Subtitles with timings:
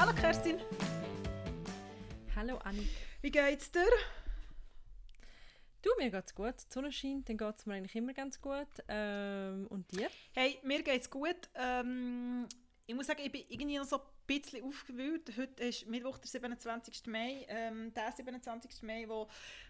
[0.00, 0.58] Hallo Kerstin.
[2.34, 2.88] Hallo Annik.
[3.20, 3.84] Wie geht's dir?
[5.82, 6.54] Du, mir geht's gut.
[6.56, 8.66] Die Sonne scheint, dann geht's mir eigentlich immer ganz gut.
[8.88, 10.08] Ähm, und dir?
[10.32, 11.50] Hey, mir geht's gut.
[11.54, 12.48] Ähm,
[12.86, 15.36] ich muss sagen, ich bin irgendwie noch so ein bisschen aufgewühlt.
[15.36, 17.06] Heute ist Mittwoch, der 27.
[17.06, 17.44] Mai.
[17.50, 18.82] Ähm, der 27.
[18.84, 19.28] Mai, wo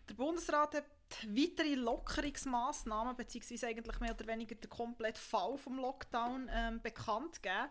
[0.09, 0.85] der Bundesrat hat
[1.27, 7.69] weitere Lockerungsmaßnahmen beziehungsweise eigentlich mehr oder weniger den kompletten Fall vom Lockdown ähm, bekannt gegeben.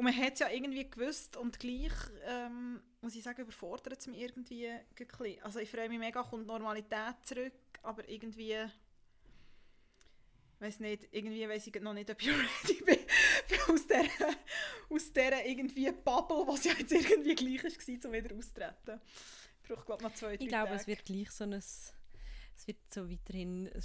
[0.00, 1.92] Und man hat es ja irgendwie gewusst und gleich,
[2.24, 5.42] ähm, muss ich sagen, überfordert es mich irgendwie ein.
[5.42, 8.56] Also ich freue mich mega, kommt Normalität zurück, aber irgendwie,
[10.58, 12.28] weiß nicht, irgendwie weiß ich noch nicht, ob ich
[12.64, 12.98] ready bin
[13.68, 14.36] aus dieser,
[14.88, 19.00] aus dieser irgendwie Bubble, was ja jetzt irgendwie gleich war, um wieder auszutreten.
[19.62, 20.80] Ich brauche glaube noch zwei, drei Ich glaube, Tage.
[20.80, 21.92] es wird gleich so ein, es
[22.64, 23.82] wird so weiterhin ein,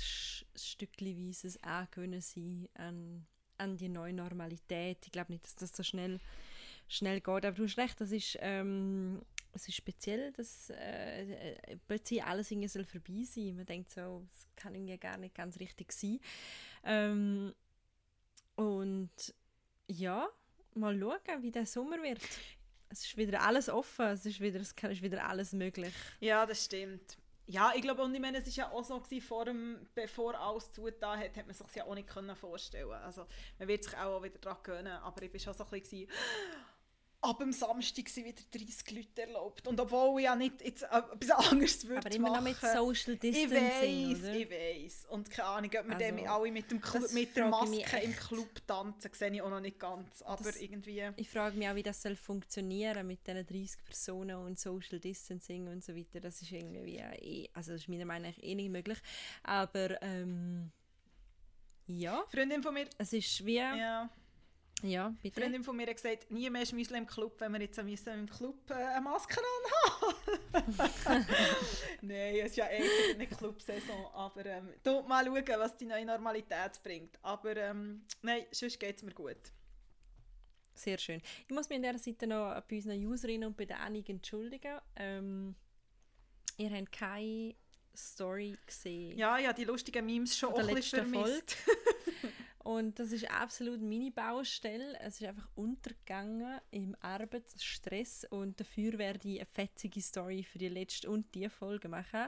[0.56, 3.28] Stückchenweises Angewöhnen sein an,
[3.58, 5.00] an die neue Normalität.
[5.06, 6.20] Ich glaube nicht, dass das so schnell,
[6.88, 7.46] schnell geht.
[7.46, 9.22] Aber du hast recht, das ist, ähm,
[9.54, 13.56] es ist speziell, dass äh, äh, plötzlich alles irgendwie soll vorbei sein.
[13.56, 16.20] Man denkt so, es kann irgendwie gar nicht ganz richtig sein.
[16.84, 17.54] Ähm,
[18.56, 19.34] und
[19.88, 20.28] ja,
[20.74, 22.22] mal schauen, wie der Sommer wird.
[22.90, 25.94] Es ist wieder alles offen, es ist wieder, es ist wieder alles möglich.
[26.20, 27.18] Ja, das stimmt.
[27.48, 30.72] Ja, ich glaube, und ich meine, es war ja auch so, vor dem, bevor alles
[30.72, 32.92] zugetan hat, hat man sich ja auch nicht können vorstellen.
[32.92, 33.28] Also
[33.60, 36.10] man wird sich auch wieder daran gewöhnen, aber ich war schon so ein bisschen
[37.30, 39.68] ab dem Samstag sind wieder 30 Leute erlaubt.
[39.68, 42.76] Und obwohl ich ja nicht jetzt äh, etwas anderes würde Aber immer noch mit machen.
[42.76, 44.36] Social Ich Distancing, weiß, oder?
[44.36, 45.06] ich weiß.
[45.10, 47.98] Und keine Ahnung, ob wir Also, alle mit, dem Clu das mit der ich Maske
[48.04, 48.16] im.
[48.16, 50.22] Club tanzen, sehe ich auch noch nicht ganz.
[50.22, 51.10] Aber Das- irgendwie...
[51.18, 55.68] Ich frage mich auch, wie das soll funktionieren mit diesen 30 Personen und Social Distancing
[55.68, 56.20] und so weiter.
[56.20, 58.98] Das ist irgendwie eh, also das ist meiner Meinung nach eh nicht möglich.
[59.44, 60.72] Aber ähm,
[61.88, 62.88] ja, Freundin von mir...
[62.98, 64.10] es ist wie, ja,
[64.82, 65.08] Ja.
[65.08, 65.42] Eine bitte.
[65.42, 68.30] Freundin von mir hat gesagt, nie mehr Schmüsel im Club, wenn wir jetzt müssen im
[68.30, 70.76] Club äh, eine Maske anhaben.
[72.02, 76.06] Nein, es ist ja eh nicht Clubsaison, aber ähm, du mal schauen, was die neue
[76.06, 77.18] Normalität bringt.
[77.22, 79.38] Aber ähm, nein, sonst geht es mir gut.
[80.74, 81.22] Sehr schön.
[81.48, 84.80] Ich muss mich an dieser Seite noch bei unseren Userinnen und bei den einigen entschuldigen.
[84.98, 85.56] Ähm,
[86.58, 87.56] ihr habt keine
[87.96, 89.18] Story gesehen.
[89.18, 91.56] Ja, ja, die lustigen Memes schon auch ein bisschen vermisst.
[92.66, 94.98] Und das ist absolut meine Baustelle.
[95.00, 100.70] Es ist einfach untergegangen im Arbeitsstress und dafür werde ich eine fetzige Story für die
[100.70, 102.26] letzte und die Folge machen.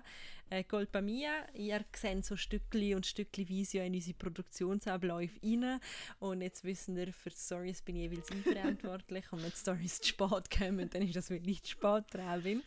[0.51, 5.79] Äh, Colpa mia, ihr seht so Stückli und Stückliweise ja in unsere Produktionsabläufe rein
[6.19, 10.09] und jetzt wissen wir, für Stories bin ich jeweils ich verantwortlich und wenn Stories zu
[10.09, 12.61] spät kommen, dann ist das wirklich zu spät dran bin.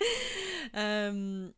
[0.75, 1.55] Ähm,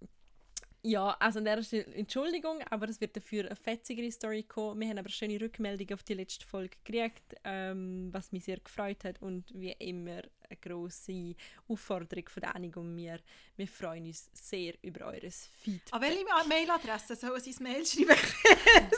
[0.82, 4.80] ja, also an dieser Stelle Entschuldigung, aber es wird dafür eine fetzigere Story kommen.
[4.80, 9.04] Wir haben aber schöne Rückmeldungen auf die letzte Folge gekriegt, ähm, was mich sehr gefreut
[9.04, 11.34] hat und wie immer eine grosse
[11.68, 13.20] Aufforderung von der Annik und mir.
[13.56, 15.92] Wir freuen uns sehr über eures Feedback.
[15.94, 18.16] An welche Ma- Mailadresse sollen sie ein Mail schreiben?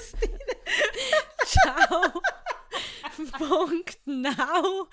[1.45, 2.23] Ciao!
[3.39, 4.89] Punkt now!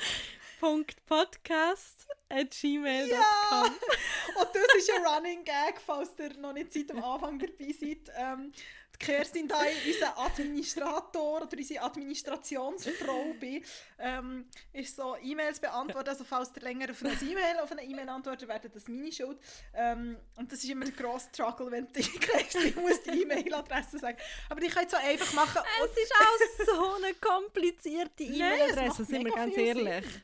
[0.61, 3.66] Podcast at gmail.com
[4.39, 8.11] Und das ist ein Running Gag, falls ihr noch nicht seit dem Anfang dabei seid.
[8.16, 8.51] Ähm,
[8.94, 13.63] die Kerstin da, unser Administrator oder unsere Administrationsfrau bin,
[13.97, 16.09] ähm, ist so E-Mails beantwortet.
[16.09, 19.39] Also falls ihr länger auf eine E-Mail auf eine E-Mail antwortet, wäre das meine Schuld.
[19.73, 24.17] Ähm, und das ist immer ein grosser Struggle, wenn die Kerstin muss die E-Mail-Adresse sagen.
[24.47, 25.63] Aber ich kann es so einfach machen.
[25.83, 30.22] Es ist auch so eine komplizierte E-Mail-Adresse, sind wir ganz ehrlich.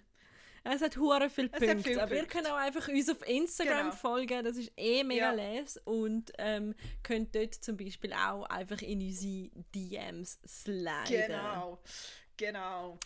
[0.74, 3.92] Es hat hure viele hat Punkte, aber ihr könnt auch einfach uns auf Instagram Genau.
[3.96, 5.54] folgen, das ist eh mega Ja.
[5.54, 11.06] les und ähm, könnt dort zum Beispiel auch einfach in unsere DMs sliden.
[11.08, 11.80] Genau.
[12.40, 13.00] Genau.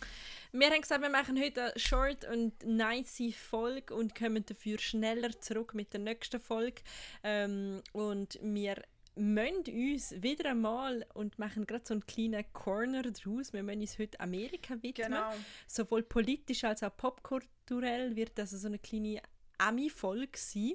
[0.52, 5.30] Wir haben gesagt, wir machen heute eine short und nice Folge und kommen dafür schneller
[5.40, 6.82] zurück mit der nächsten Folge.
[7.24, 8.82] Ähm, und wir
[9.14, 13.52] müssen uns wieder einmal und machen gerade so einen kleinen Corner draus.
[13.52, 15.12] Wir müssen uns heute Amerika widmen.
[15.12, 15.32] Genau.
[15.66, 19.20] Sowohl politisch als auch popkulturell wird das so eine kleine
[19.58, 20.72] Ami-Folge sein.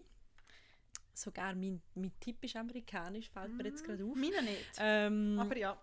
[1.14, 4.16] Sogar mein, mein Tipp ist amerikanisch, fällt mir jetzt gerade auf.
[4.16, 4.66] Meine nicht.
[4.78, 5.82] Ähm, Aber ja.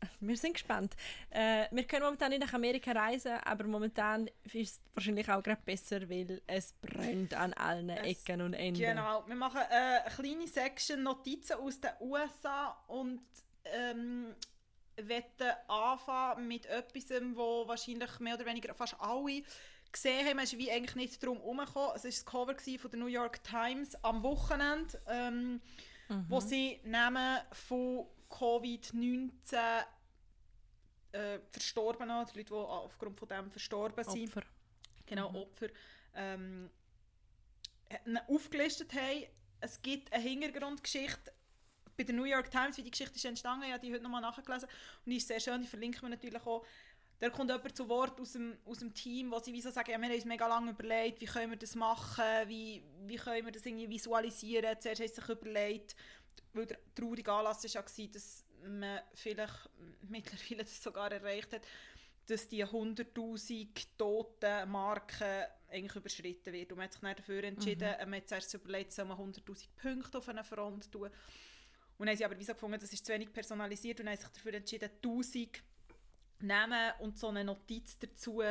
[0.20, 0.96] wir, sind gespannt.
[1.30, 5.62] Äh, wir können momentan nicht nach Amerika reisen, aber momentan ist es wahrscheinlich auch gerade
[5.64, 8.80] besser, weil es brennt an allen Es- Ecken und Enden.
[8.80, 13.20] Genau, wir machen äh, eine kleine Section Notizen aus den USA und
[13.64, 14.34] ähm,
[14.96, 19.42] wollen anfangen mit etwas, wo wahrscheinlich mehr oder weniger fast alle
[19.92, 20.38] gesehen haben.
[20.38, 21.92] Es ist wie eigentlich nicht drum herumgekommen.
[21.96, 25.60] Es war das Cover von der New York Times am Wochenende, ähm,
[26.28, 29.84] wo sie Namen von Covid-19
[31.12, 34.42] äh, Verstorbenen, die Leute, die aufgrund von dem verstorben sind, Opfer.
[35.06, 35.68] genau Opfer,
[36.14, 36.70] ähm,
[38.28, 39.26] aufgelistet haben.
[39.60, 41.32] Es gibt eine Hintergrundgeschichte
[41.96, 44.68] bei der New York Times, wie die Geschichte ist entstanden, ja, die heute nochmal nachgelesen
[45.04, 46.64] und die ist sehr schön, die verlinken wir natürlich auch.
[47.18, 49.90] Da kommt jemand zu Wort aus dem, aus dem Team, wo sie wie so sagen,
[49.90, 53.44] ja, wir haben uns mega lange überlegt, wie können wir das machen, wie, wie können
[53.44, 54.80] wir das irgendwie visualisieren.
[54.80, 55.94] Zuerst haben sie sich überlegt,
[56.52, 59.70] weil der traurige Anlass war ja, dass man vielleicht
[60.08, 61.62] mittlerweile das sogar erreicht hat,
[62.26, 66.72] dass die 100'000 toten Marke eigentlich überschritten wird.
[66.72, 68.10] Und man hat sich dafür entschieden, mhm.
[68.10, 71.10] man hat zuerst überlegt, soll man 100'000 Punkte auf einer Front tun.
[71.98, 74.16] Und dann haben sie aber wie so gefunden, das ist zu wenig personalisiert und haben
[74.16, 75.62] sich dafür entschieden, 1000
[76.40, 78.42] nehmen und so eine Notiz dazu,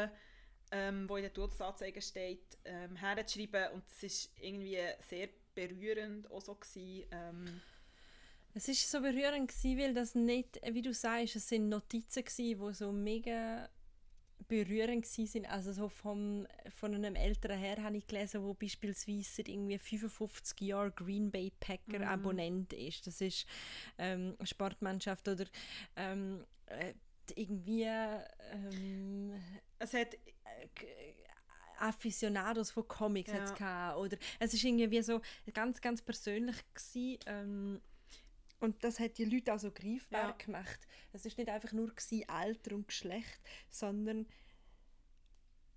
[0.72, 3.72] ähm, wo in der Todesanzeige steht, ähm, herzuschreiben.
[3.74, 6.56] Und das war irgendwie sehr berührend auch so.
[6.56, 7.62] Gewesen, ähm,
[8.54, 12.60] es war so berührend, gewesen, weil das nicht, wie du sagst, es sind Notizen gewesen,
[12.68, 13.70] die so mega
[14.48, 15.50] berührend sind.
[15.50, 20.92] Also so vom, von einem älteren Herr habe ich gelesen, wo beispielsweise irgendwie 55 Jahre
[20.92, 22.08] Green Bay Packer mhm.
[22.08, 23.06] Abonnent ist.
[23.08, 23.46] Das ist
[23.98, 25.46] ähm, eine Sportmannschaft oder
[25.96, 26.94] ähm, äh,
[27.36, 29.34] irgendwie ähm,
[29.78, 30.18] es hat äh,
[31.78, 33.96] Aficionados von Comics ja.
[33.96, 35.22] oder es ist irgendwie so
[35.54, 37.82] ganz ganz persönlich gewesen, ähm,
[38.60, 40.36] und das hat die Leute auch so greifbar ja.
[40.38, 40.80] gemacht.
[41.14, 41.92] Es ist nicht einfach nur
[42.28, 43.40] Alter und Geschlecht,
[43.70, 44.28] sondern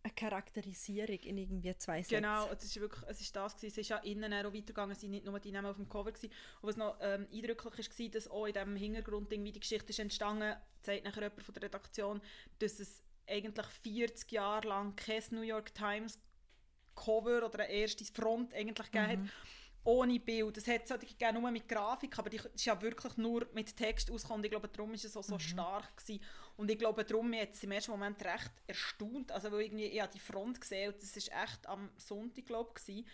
[0.04, 2.16] eine Charakterisierung in irgendwie zwei Sätzen.
[2.16, 3.72] Genau, es ist wirklich, es ist das gewesen.
[3.72, 6.10] Es ist ja innen auch weitergegangen, es sind nicht nur die Namen auf dem Cover
[6.10, 6.32] gewesen.
[6.60, 9.90] Und was noch ähm, eindrücklich ist, war, dass auch in diesem Hintergrund irgendwie die Geschichte
[9.90, 12.20] ist entstanden, zeigt nachher jemand von der Redaktion,
[12.58, 16.18] dass es eigentlich 40 Jahre lang kein New York Times
[16.96, 19.26] Cover oder eine erste Front eigentlich gegeben mhm.
[19.26, 19.32] hat
[19.84, 20.56] ohne Bild.
[20.56, 24.10] Es hat es gegeben, nur mit Grafik, aber die ist ja wirklich nur mit Text
[24.10, 24.44] ausgekommen.
[24.44, 25.40] Ich glaube, darum war es auch so mhm.
[25.40, 26.22] stark gewesen.
[26.56, 29.32] Und ich glaube, darum es im ersten Moment recht erstaunt.
[29.32, 32.72] Also, weil irgendwie, ich habe die Front gesehen und das war echt am Sonntag, glaube
[32.86, 33.04] ich,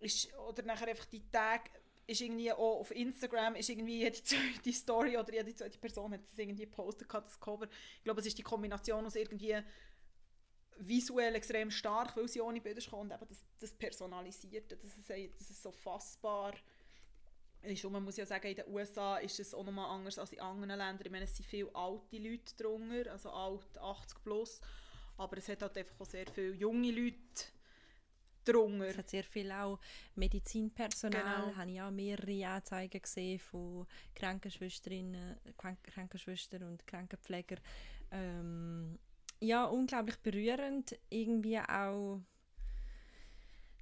[0.00, 1.70] ist, oder nachher einfach die Tage
[2.06, 6.22] ist irgendwie auch auf Instagram ist irgendwie jede zweite Story oder jede zweite Person hat
[6.22, 7.68] das irgendwie gepostet, das Cover.
[7.98, 9.58] Ich glaube, es ist die Kombination aus irgendwie
[10.78, 15.50] visuell extrem stark, weil sie ohne Bilder und eben das, das Personalisierte, das ist, das
[15.50, 16.54] ist so fassbar
[17.62, 17.84] ist.
[17.84, 20.40] Und man muss ja sagen, in den USA ist es auch nochmal anders als in
[20.40, 21.00] anderen Ländern.
[21.04, 24.60] Ich meine, es sind viele alte Leute drunter, also alt, 80 plus,
[25.16, 27.16] aber es hat halt einfach auch sehr viele junge Leute
[28.44, 28.86] drunter.
[28.86, 29.78] Es hat sehr viel auch
[30.14, 31.56] Medizinpersonal, genau.
[31.56, 37.56] habe ich auch mehrere Anzeigen gesehen von Krankenschwesterinnen, Krankenschwestern und Krankenpfleger,
[38.10, 38.98] ähm,
[39.40, 40.98] ja, unglaublich berührend.
[41.10, 42.20] Irgendwie auch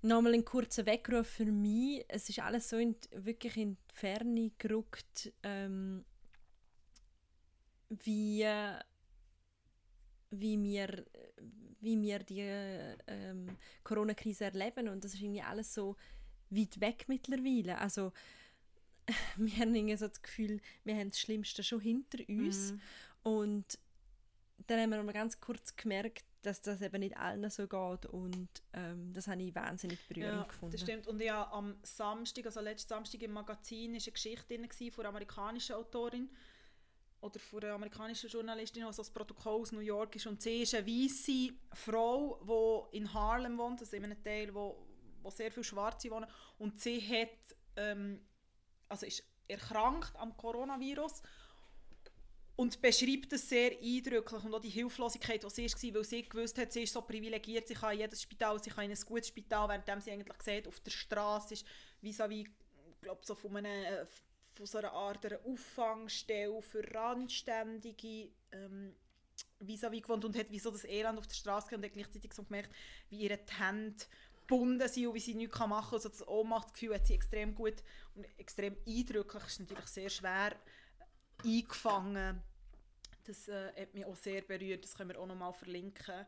[0.02, 2.04] nochmal ein kurzer Weckruf für mich.
[2.08, 6.04] Es ist alles so in, wirklich in die Ferne gerückt, ähm,
[7.88, 8.44] wie,
[10.30, 11.04] wie, wir,
[11.80, 12.40] wie wir die
[13.06, 14.88] ähm, Corona-Krise erleben.
[14.88, 15.96] Und das ist irgendwie alles so
[16.50, 17.78] weit weg mittlerweile.
[17.78, 18.12] Also,
[19.36, 22.72] wir haben irgendwie so das Gefühl, wir haben das Schlimmste schon hinter uns.
[22.72, 22.80] Mhm.
[23.22, 23.78] Und
[24.66, 28.06] dann haben wir noch mal ganz kurz gemerkt, dass das eben nicht allen so geht
[28.06, 30.72] und ähm, das habe ich wahnsinnig berührend ja, gefunden.
[30.72, 31.06] das stimmt.
[31.08, 35.08] Und ja, am Samstag, also letzten Samstag im Magazin, war eine Geschichte drin von einer
[35.08, 36.30] amerikanischen Autorin
[37.20, 40.62] oder von einer amerikanischen Journalistin, die also das Protokoll aus New York ist und sie
[40.62, 44.86] ist eine weiße Frau, die in Harlem wohnt, also in einem Teil, wo,
[45.22, 48.20] wo sehr viele Schwarze wohnen und sie hat, ähm,
[48.88, 51.22] also ist erkrankt am Coronavirus
[52.56, 56.58] und beschreibt es sehr eindrücklich und auch die Hilflosigkeit, die sie war, weil sie gewusst
[56.58, 59.28] hat, sie ist so privilegiert, sie kann in jedes Spital, sie kann in ein gutes
[59.28, 61.66] Spital, während sie eigentlich sieht, auf der Straße ist
[62.02, 62.46] vis-à-vis,
[63.02, 64.06] glaube so von, einem, äh,
[64.54, 68.94] von so einer Art einer Auffangstelle für Randständige ähm,
[69.60, 72.42] vis-à-vis gewohnt und hat wie so das Elend auf der Straße und hat gleichzeitig so
[72.42, 72.74] gemerkt,
[73.10, 74.02] wie ihre Hände
[74.46, 75.94] gebunden sind und wie sie nichts machen kann.
[75.94, 77.82] Also das Ohnmachtsgefühl hat sie extrem gut
[78.14, 79.42] und extrem eindrücklich.
[79.44, 80.56] Es ist natürlich sehr schwer,
[81.44, 82.42] eingefangen.
[83.24, 86.26] Das äh, hat mich auch sehr berührt, das können wir auch nochmal verlinken.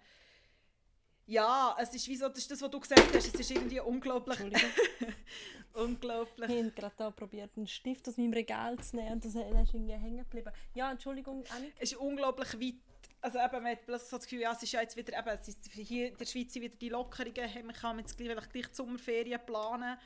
[1.27, 3.81] Ja, es ist wie so, das ist das, was du gesagt hast, es ist irgendwie
[3.81, 4.39] unglaublich.
[5.75, 6.49] unglaublich.
[6.49, 9.93] Ich habe gerade probiert, einen Stift aus meinem Regal zu nehmen und das ist irgendwie
[9.93, 10.51] hängen geblieben.
[10.75, 11.75] Ja, Entschuldigung, Annik.
[11.79, 12.81] Es ist unglaublich weit.
[13.21, 15.29] Also eben, man hat plötzlich so das Gefühl, ja, es ist ja jetzt wieder, eben,
[15.29, 18.75] es ist hier in der Schweiz wieder die Lockerungen, man kann jetzt gleich, gleich die
[18.75, 19.99] Sommerferien planen.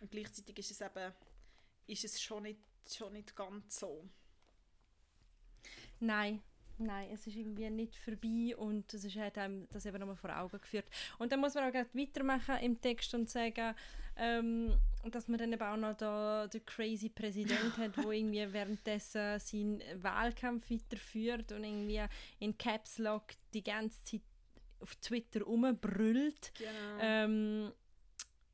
[0.00, 1.12] Und gleichzeitig ist es eben,
[1.86, 4.08] ist es schon nicht, schon nicht ganz so.
[6.00, 6.40] Nein,
[6.78, 10.60] nein, es ist irgendwie nicht vorbei und es hat einem das eben nochmal vor Augen
[10.60, 10.86] geführt.
[11.18, 13.74] Und dann muss man auch gleich weitermachen im Text und sagen,
[14.16, 14.74] ähm,
[15.10, 19.82] dass man dann eben auch noch da den crazy Präsident hat, der irgendwie währenddessen seinen
[20.02, 22.02] Wahlkampf weiterführt und irgendwie
[22.40, 24.22] in Caps Lock die ganze Zeit
[24.80, 26.52] auf Twitter rumbrüllt.
[26.58, 26.70] Genau.
[27.00, 27.72] Ähm,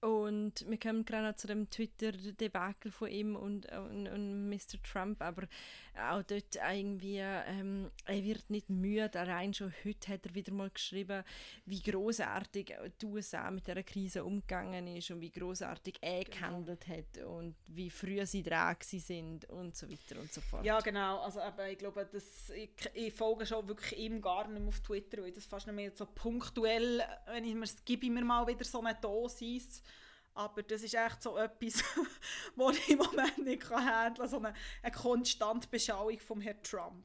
[0.04, 4.82] und wir kommen gerade noch zu dem Twitter-Debakel von ihm und, und, und Mr.
[4.82, 5.44] Trump, aber
[5.96, 10.68] auch dort irgendwie, ähm, er wird nicht müde, allein schon heute hat er wieder mal
[10.68, 11.24] geschrieben,
[11.64, 16.36] wie großartig die USA mit der Krise umgegangen ist und wie großartig er Genau.
[16.36, 20.66] gehandelt hat und wie früh sie dran sind und so weiter und so fort.
[20.66, 21.20] Ja, genau.
[21.20, 24.80] Also eben, ich glaube, das, ich, ich folge schon wirklich ihm gar nicht mehr auf
[24.80, 28.46] Twitter, weil das fast nicht mehr so punktuell, wenn ich mir gebe ich mir mal
[28.46, 29.82] wieder so eine Dosis.
[30.34, 31.82] Aber das ist echt so etwas,
[32.56, 34.28] was ich im Moment nicht kann handeln kann.
[34.28, 37.04] So eine, eine konstante Beschauung vom Herrn Trump.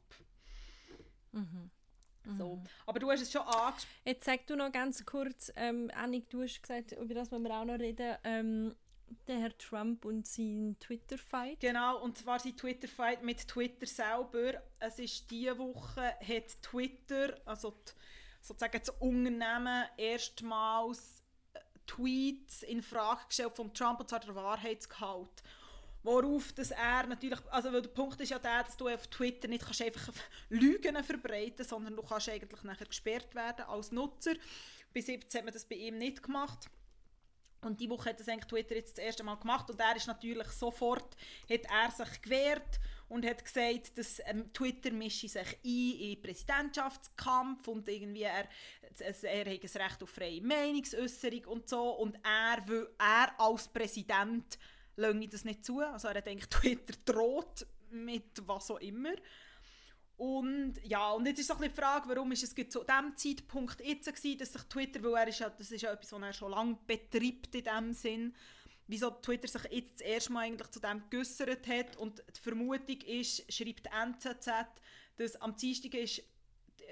[2.37, 2.61] So.
[2.85, 3.87] Aber du hast es schon angesprochen.
[4.05, 7.55] Jetzt sag du noch ganz kurz, ähm, Annik, du hast gesagt, über das wollen wir
[7.55, 8.75] auch noch reden, ähm,
[9.27, 11.59] der Herr Trump und sein Twitter-Fight.
[11.59, 14.61] Genau, und zwar sein Twitter-Fight mit Twitter selber.
[14.79, 17.91] Es ist diese Woche, hat Twitter, also die,
[18.41, 21.18] sozusagen das Unternehmen, erstmals
[21.89, 25.43] Tweets in Frage gestellt von Trump, und zwar der Wahrheitsgehalt.
[26.03, 29.47] Worauf dass er natürlich, also weil der Punkt ist ja der, dass du auf Twitter
[29.47, 30.13] nicht kannst einfach
[30.49, 34.35] Lügen verbreiten sondern du kannst eigentlich nachher gesperrt werden als Nutzer.
[34.93, 36.69] Bis jetzt hat man das bei ihm nicht gemacht.
[37.61, 40.07] Und die Woche hat das eigentlich Twitter jetzt das erste Mal gemacht und er ist
[40.07, 41.17] natürlich sofort,
[41.49, 46.21] hat er sich gewehrt und hat gesagt, dass ähm, Twitter mische sich ein in den
[46.21, 48.47] Präsidentschaftskampf und irgendwie er,
[48.99, 54.57] er hat ein Recht auf freie Meinungsäußerung und so und er, will, er als Präsident
[54.95, 59.13] lasse das nicht zu, also er denkt, Twitter droht mit was auch immer.
[60.17, 64.13] Und ja, und jetzt ist bisschen die Frage, warum ist es zu dem Zeitpunkt jetzt
[64.13, 66.51] gewesen, dass sich Twitter, weil er ist ja, das ist ja etwas, was er schon
[66.51, 68.35] lange betreibt in dem Sinn,
[68.89, 71.95] wieso Twitter sich jetzt das erste Mal eigentlich zu dem geäussert hat.
[71.97, 74.49] Und die Vermutung ist, schreibt NZZ,
[75.15, 76.23] dass am Dienstag ist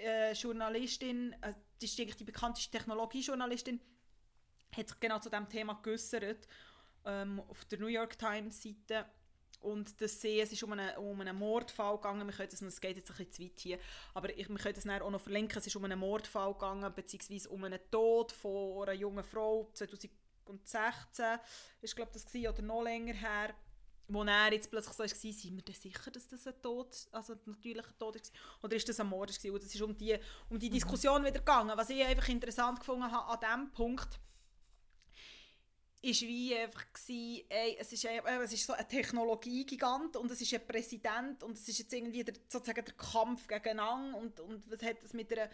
[0.03, 3.81] äh, Journalistin, äh, das ist eigentlich die bekannteste Technologiejournalistin,
[4.75, 6.47] hat sich genau zu dem Thema geäussert
[7.03, 9.05] ähm, auf der New York Times Seite
[9.61, 12.81] und das sehen, es ist um einen, um einen Mordfall gegangen, wir können das, es
[12.81, 13.79] geht jetzt ein bisschen zu weit hier,
[14.13, 17.49] aber ich, wir können das auch noch verlinken, es ist um einen Mordfall gegangen, beziehungsweise
[17.49, 19.71] um einen Tod von einer jungen Frau,
[20.55, 21.39] 2016
[21.81, 23.53] ist glaube das gewesen, oder noch länger her,
[24.07, 27.33] wo er jetzt plötzlich so war, sind wir denn sicher, dass das ein Tod, also
[27.33, 28.21] ein natürlicher Tod war,
[28.63, 29.51] oder ist das ein Mord gewesen?
[29.53, 30.17] Und es ist um die,
[30.49, 31.75] um die Diskussion wieder gegangen.
[31.75, 34.19] Was ich einfach interessant gefunden habe an diesem Punkt,
[36.01, 40.41] ist wie einfach gsi, ey, es ist, äh, es ist so ein Technologiegigant und es
[40.41, 44.69] ist ein Präsident und es ist jetzt irgendwie der, sozusagen der Kampf gegeneinander und, und
[44.71, 45.49] was hat das mit einer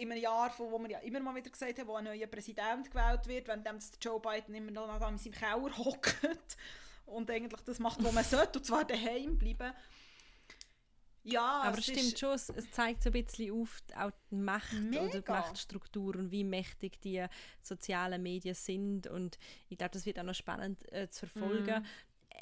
[0.00, 2.90] in einem Jahr, wo wir ja immer mal wieder gesagt haben, wo ein neuer Präsident
[2.90, 6.56] gewählt wird, wenn das Joe Biden immer noch in seinem Keller hockt
[7.06, 9.72] und eigentlich das macht, was man sollte, und zwar daheim bleiben.
[11.22, 14.36] Ja, Aber es stimmt schon, es, es zeigt so ein bisschen auf die, auch die
[14.36, 15.32] Macht oder die Mega.
[15.32, 17.26] Machtstruktur und wie mächtig die
[17.60, 19.06] sozialen Medien sind.
[19.06, 19.38] Und
[19.68, 21.82] ich glaube, das wird auch noch spannend äh, zu verfolgen.
[21.82, 21.86] Mhm.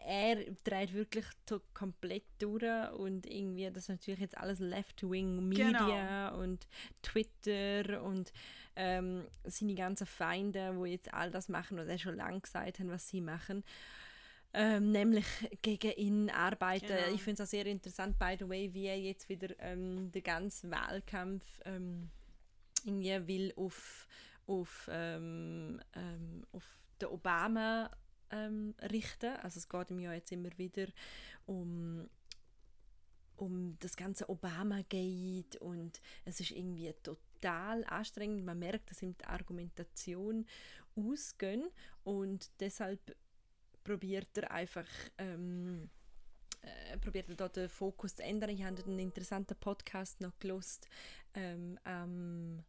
[0.07, 1.27] Er dreht wirklich
[1.75, 6.43] komplett durch und irgendwie, das ist natürlich jetzt alles Left-Wing-Media Genau.
[6.43, 6.67] und
[7.03, 8.33] Twitter und
[8.77, 12.91] ähm, seine ganzen Feinde, wo jetzt all das machen, was er schon lange gesagt haben,
[12.91, 13.65] was sie machen.
[14.55, 15.27] Ähm, nämlich
[15.61, 16.87] gegen ihn arbeiten.
[16.87, 17.15] Genau.
[17.15, 20.23] Ich finde es auch sehr interessant, by the way, wie er jetzt wieder ähm, den
[20.23, 22.09] ganzen Wahlkampf ähm,
[22.85, 24.07] irgendwie will auf,
[24.47, 26.65] auf, ähm, ähm, auf
[27.01, 27.91] den Obama
[28.31, 29.37] ähm, richten.
[29.37, 30.87] Also es geht ihm ja jetzt immer wieder
[31.47, 32.09] um
[33.37, 38.45] um das ganze Obama-Gate und es ist irgendwie total anstrengend.
[38.45, 40.45] Man merkt, dass ihm die Argumentation
[40.97, 41.69] ausgehen
[42.03, 43.17] und deshalb
[43.85, 45.89] probiert er einfach ähm,
[46.63, 48.51] äh, probiert er da den Fokus zu ändern.
[48.51, 50.89] Ich habe einen interessanten Podcast noch gelost
[51.35, 52.65] ähm, am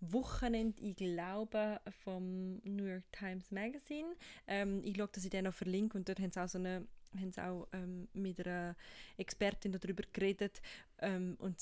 [0.00, 4.14] Wochenende, ich glaube, vom New York Times Magazine.
[4.46, 6.86] Ähm, ich schaue, dass ich den noch verlinke und dort haben sie auch so eine
[7.18, 8.76] haben sie auch ähm, mit einer
[9.16, 10.60] Expertin darüber geredet
[10.98, 11.56] ähm, und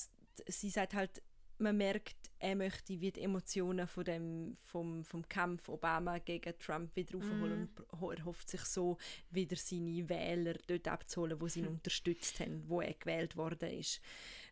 [0.47, 1.21] sie sagt halt,
[1.57, 6.95] man merkt, er möchte wie die Emotionen von dem, vom, vom Kampf Obama gegen Trump
[6.97, 8.97] wieder aufholen und pro- er hofft sich so
[9.31, 14.01] wieder seine Wähler dort abzuholen, wo sie ihn unterstützt haben, wo er gewählt worden ist.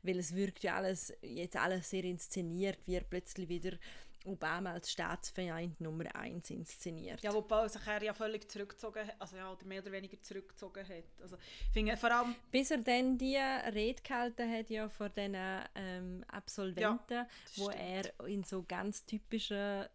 [0.05, 3.77] Weil es wirkt ja alles, jetzt alles sehr inszeniert, wie er plötzlich wieder
[4.25, 7.21] Obama als Staatsfeind Nummer eins inszeniert.
[7.21, 10.87] Ja, wobei sich er ja völlig zurückgezogen hat, also ja, oder mehr oder weniger zurückgezogen
[10.87, 11.03] hat.
[11.21, 11.37] Also,
[11.71, 15.35] finde vor allem, Bis er dann die Rede gehalten hat ja vor den
[15.75, 17.75] ähm, Absolventen, wo stimmt.
[17.75, 19.89] er in so ganz typischer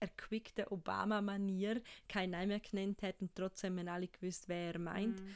[0.00, 5.20] erquickten Obama-Manier keinen Namen mehr genannt hat und trotzdem haben alle gewusst, wer er meint.
[5.20, 5.34] Mhm.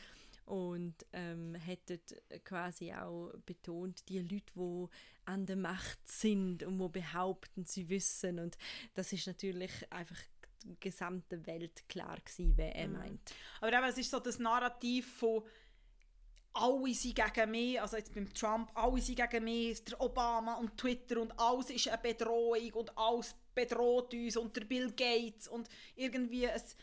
[0.49, 4.87] Und ähm, dort quasi auch betont, die Leute, die
[5.27, 8.57] an der Macht sind und die behaupten, sie wissen und
[8.95, 10.19] das ist natürlich einfach
[10.65, 12.95] der gesamten Welt klar gewesen, wer er mhm.
[12.95, 13.35] meint.
[13.61, 15.43] Aber eben, es ist so das Narrativ von
[16.55, 20.77] alle sind gegen mich, also jetzt beim Trump, alle sind gegen mich, der Obama und
[20.77, 25.69] Twitter und alles ist eine Bedrohung und alles bedroht uns und der Bill Gates und
[25.95, 26.77] irgendwie es,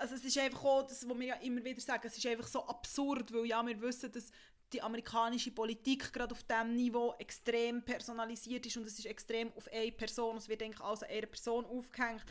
[0.00, 2.48] also es ist einfach auch, das, was wir ja immer wieder sagen, es ist einfach
[2.48, 4.30] so absurd, weil ja wir wissen, dass
[4.72, 9.68] die amerikanische Politik gerade auf diesem Niveau extrem personalisiert ist und es ist extrem auf
[9.70, 12.24] eine Person, es wird eigentlich als eine Person aufgehängt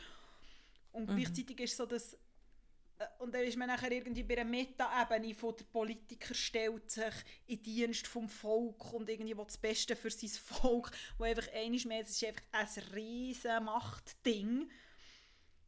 [0.92, 1.16] und mhm.
[1.16, 5.56] gleichzeitig ist so, dass äh, und dann ist man nachher irgendwie bei einer Meta-Ebene von
[5.56, 7.14] der Politiker stellt sich
[7.46, 11.86] in Dienst vom Volk und irgendwie will das Beste für sein Volk, wo einfach einiges
[11.86, 14.72] mehr, es ist einfach ein riesen Machtding.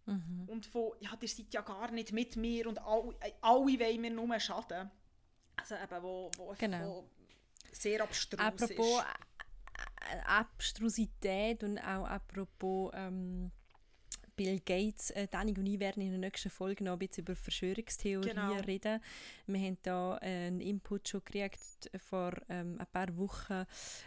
[0.05, 0.45] Mhm.
[0.47, 4.11] Und von, ja, ihr seid ja gar nicht mit mir und alle, alle wollen mir
[4.11, 4.89] nur schaden.
[5.55, 6.87] Also eben, wo, wo, genau.
[6.87, 7.09] wo
[7.71, 8.79] sehr abstrus apropos, ist.
[8.79, 9.03] Apropos
[10.25, 13.51] Abstrusität und auch apropos ähm,
[14.35, 17.35] Bill Gates, äh, Dani und ich werden in der nächsten Folge noch ein bisschen über
[17.35, 18.53] Verschwörungstheorien genau.
[18.61, 19.01] reden.
[19.45, 23.65] Wir haben da äh, einen Input schon gekriegt vor ähm, ein paar Wochen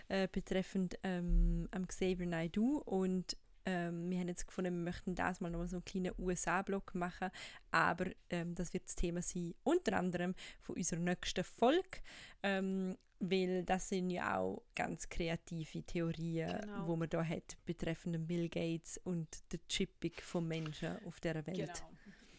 [0.09, 5.51] äh, betreffend ähm, Xavier Naidoo und ähm, wir haben jetzt gefunden, wir möchten das mal
[5.51, 7.31] noch so einen kleinen USA-Blog machen,
[7.71, 12.01] aber ähm, das wird das Thema sein, unter anderem von unserer nächsten Folge.
[12.43, 16.87] Ähm, weil das sind ja auch ganz kreative Theorien, genau.
[16.87, 21.83] wo man da hat betreffend Bill Gates und der Chipping von Menschen auf der Welt.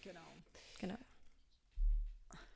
[0.01, 0.21] Genau,
[0.79, 0.95] genau.
[0.95, 0.97] genau.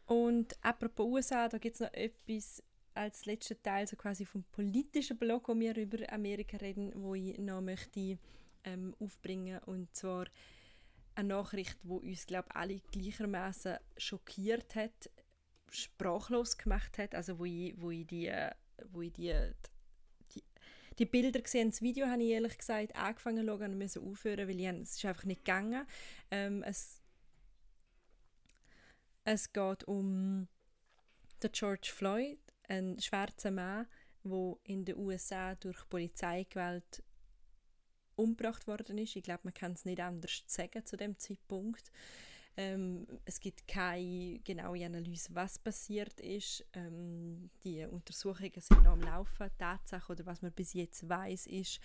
[0.05, 5.17] Und apropos USA, da gibt es noch etwas als letzter Teil so quasi vom politischen
[5.17, 8.17] Blog, wo wir über Amerika reden, wo ich noch möchte
[8.63, 10.25] ähm, aufbringen und zwar
[11.15, 15.09] eine Nachricht, wo uns glaube alle gleichermaßen schockiert hat
[15.71, 18.31] sprachlos gemacht hat, also wo ich, wo ich die,
[18.91, 19.33] wo ich die,
[20.33, 20.43] die,
[20.97, 24.47] die Bilder gesehen das Video habe ich ehrlich gesagt angefangen zu schauen und müssen aufhören,
[24.47, 25.85] weil ich, es ist einfach nicht gegangen.
[26.31, 27.01] Ähm, es,
[29.23, 30.47] es geht um
[31.43, 33.87] den George Floyd, ein schwarzer Mann,
[34.23, 37.03] wo in den USA durch Polizeigewalt
[38.19, 39.15] umgebracht worden ist.
[39.15, 41.91] Ich glaube, man kann es nicht anders sagen zu dem Zeitpunkt.
[42.57, 46.65] Ähm, es gibt keine genaue Analyse, was passiert ist.
[46.73, 49.49] Ähm, die Untersuchungen sind noch am Laufen.
[49.57, 51.79] Tatsache oder was man bis jetzt weiß ist,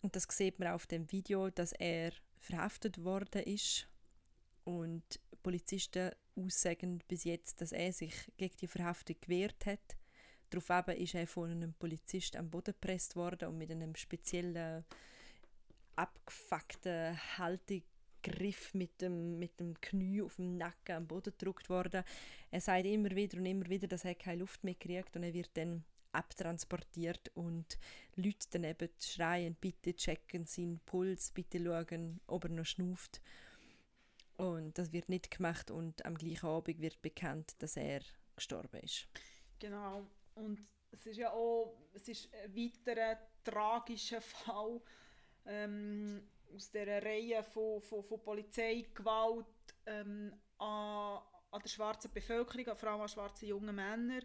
[0.00, 3.88] und das sieht man auf dem Video, dass er verhaftet worden ist
[4.64, 5.02] und
[5.42, 9.96] Polizisten aussagen bis jetzt, dass er sich gegen die Verhaftung gewehrt hat.
[10.50, 14.84] Daraufhin ist er von einem Polizist am Boden gepresst worden und mit einem speziellen
[15.98, 17.82] abgefuckten Haltung
[18.22, 22.04] Griff mit dem, mit dem Knie auf dem Nacken am Boden gedrückt worden.
[22.50, 25.34] Er sagt immer wieder und immer wieder, dass er keine Luft mehr kriegt und er
[25.34, 27.78] wird dann abtransportiert und
[28.16, 33.20] Leute daneben schreien, bitte checken seinen Puls, bitte schauen, ob er noch schnauft.
[34.36, 38.00] Und das wird nicht gemacht und am gleichen Abend wird bekannt, dass er
[38.36, 39.08] gestorben ist.
[39.58, 40.06] Genau.
[40.34, 44.80] Und es ist ja auch es ist ein weiterer tragischer Fall.
[45.46, 49.46] Ähm, aus dieser Reihe von, von, von Polizeigewalt
[49.86, 51.20] ähm, an,
[51.50, 54.22] an der schwarzen Bevölkerung, vor allem an schwarzen jungen Männern.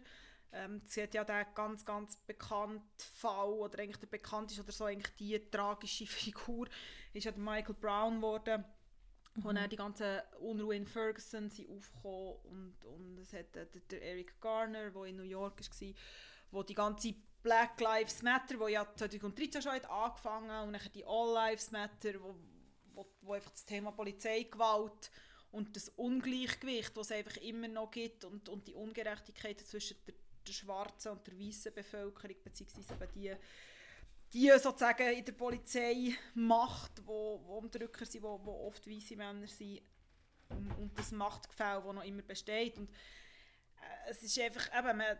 [0.52, 4.84] Ähm, sie hat ja den ganz, ganz bekannten Fall, oder eigentlich der bekannteste oder so,
[4.84, 6.68] eigentlich die tragische Figur,
[7.12, 8.64] ist ja der Michael Brown geworden,
[9.34, 9.44] mhm.
[9.44, 13.80] wo dann die ganzen Unruhe in Ferguson sind aufgekommen und, und es hat äh, der,
[13.90, 15.94] der Eric Garner, der in New York war,
[16.52, 21.04] wo die ganze Black Lives Matter, wo ja 2013 schon hat angefangen und dann die
[21.04, 22.34] All Lives Matter, wo,
[22.94, 25.10] wo, wo einfach das Thema Polizeigewalt
[25.52, 30.14] und das Ungleichgewicht, das es einfach immer noch gibt und, und die Ungerechtigkeit zwischen der,
[30.46, 33.36] der schwarzen und der weißen Bevölkerung, beziehungsweise eben die,
[34.32, 39.46] die sozusagen in der Polizei macht, wo, wo Unterdrücker sind, wo, wo oft weiße Männer
[39.46, 39.82] sind
[40.48, 45.18] und, und das Machtgefälle, das noch immer besteht und äh, es ist einfach, eben, man,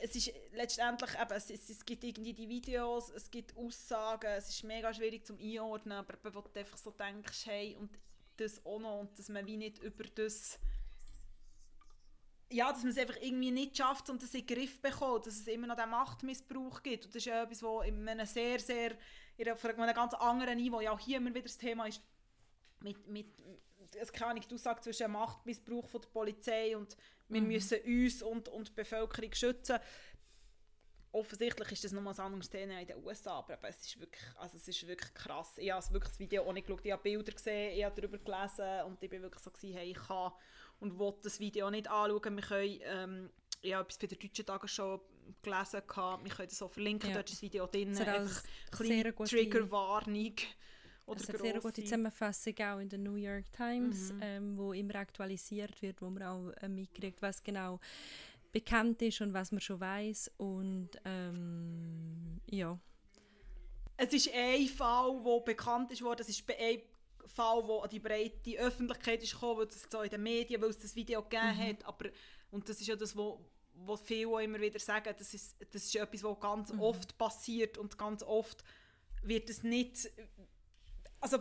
[0.00, 4.64] es ist letztendlich eben, es, es, gibt irgendwie die Videos, es gibt Aussagen, es ist
[4.64, 7.90] mega schwierig zum einordnen, aber wenn du einfach so denkst, hey, und
[8.36, 10.58] das auch noch, und dass man wie nicht über das
[12.50, 15.34] ja, dass man es einfach irgendwie nicht schafft und das in den Griff bekommt, dass
[15.34, 17.04] es immer noch diesen Machtmissbrauch gibt.
[17.04, 18.92] Und das ist ja etwas, was in einem sehr, sehr,
[19.36, 22.00] in einem ganz anderen Niveau, ja auch hier immer wieder das Thema ist,
[22.80, 23.26] mit, mit,
[23.94, 26.96] es keine Ahnung, du sagst zwischen Machtmissbrauch von der Polizei und
[27.28, 27.48] wir mhm.
[27.48, 29.78] müssen uns und, und die Bevölkerung schützen.
[31.10, 34.56] Offensichtlich ist das nochmal ein anderes Thema in den USA, aber es ist wirklich, also
[34.58, 35.54] es ist wirklich krass.
[35.56, 38.18] Ich habe wirklich das Video auch nicht geschaut, ich habe Bilder gesehen, ich habe darüber
[38.18, 40.32] gelesen und ich war wirklich so, gewesen, hey, ich kann
[40.80, 42.36] und will das Video nicht anschauen.
[42.36, 43.30] Wir können, ähm,
[43.62, 45.00] ich habe etwas bei der Deutschen Tagesschau
[45.42, 46.24] gelesen, gehabt.
[46.24, 47.16] wir können das auch verlinken, Ja.
[47.16, 50.34] dort ist das Video drin, auch einfach eine ein sehr bisschen gute- Triggerwarnung.
[51.08, 51.84] Oder Es hat sehr gute grosse.
[51.84, 54.20] Zusammenfassung auch in der New York Times, Mhm.
[54.22, 57.80] ähm, wo immer aktualisiert wird, wo man auch äh, mitkriegt, was genau
[58.52, 62.78] bekannt ist und was man schon weiß und ähm, ja.
[63.96, 66.20] Es ist ein Fall, der bekannt ist worden.
[66.22, 66.80] Es ist ein
[67.26, 70.70] Fall, der an die breite Öffentlichkeit ist gekommen, weil es so in den Medien, weil
[70.70, 71.68] es das Video gegeben Mhm.
[71.68, 71.84] hat.
[71.84, 72.08] Aber,
[72.50, 73.44] und das ist ja das, wo,
[73.74, 76.80] wo viele immer wieder sagen, das ist, das ist etwas, was ganz Mhm.
[76.80, 78.62] oft passiert und ganz oft
[79.24, 80.10] wird es nicht,
[81.20, 81.38] also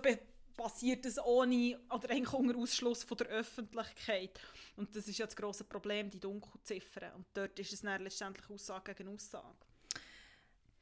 [0.57, 4.39] passiert es ohne oder eigentlich unter Ausschluss von der Öffentlichkeit.
[4.75, 7.13] Und das ist ja das grosse Problem, die Dunkelziffern.
[7.13, 9.55] Und dort ist es dann letztendlich Aussage gegen Aussage.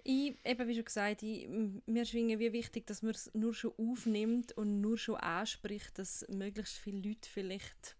[0.08, 3.74] Ich, eben wie schon gesagt, ich, mir schwingen wie wichtig, dass man es nur schon
[3.78, 7.98] aufnimmt und nur schon anspricht, dass möglichst viele Leute vielleicht,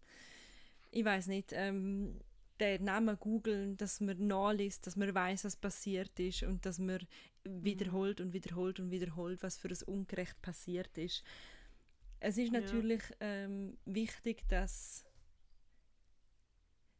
[0.92, 2.22] ich weiß nicht, ähm,
[2.60, 7.00] den Namen googeln, dass man nachliest, dass man weiß, was passiert ist und dass man
[7.46, 11.24] wiederholt und wiederholt und wiederholt, was für ein Ungerecht passiert ist.
[12.20, 12.60] Es ist Ja.
[12.62, 15.06] natürlich ähm, wichtig, dass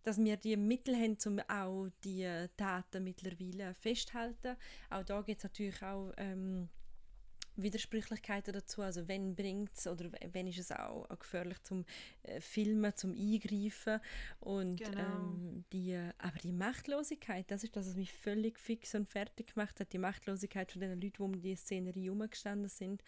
[0.04, 4.56] dass wir die Mittel haben, um auch die Daten mittlerweile festzuhalten.
[4.90, 6.70] Auch da gibt es natürlich auch ähm,
[7.56, 8.82] Widersprüchlichkeiten dazu.
[8.82, 11.86] Also wenn bringt es oder wenn ist es auch, auch gefährlich zum
[12.24, 14.00] äh, Filmen, zum Eingreifen.
[14.40, 15.00] Und Genau.
[15.00, 19.80] ähm, die, aber die Machtlosigkeit, das ist das, was mich völlig fix und fertig gemacht
[19.80, 19.94] hat.
[19.94, 23.04] Die Machtlosigkeit von den Leuten, die um die Szenerie herumgestanden sind.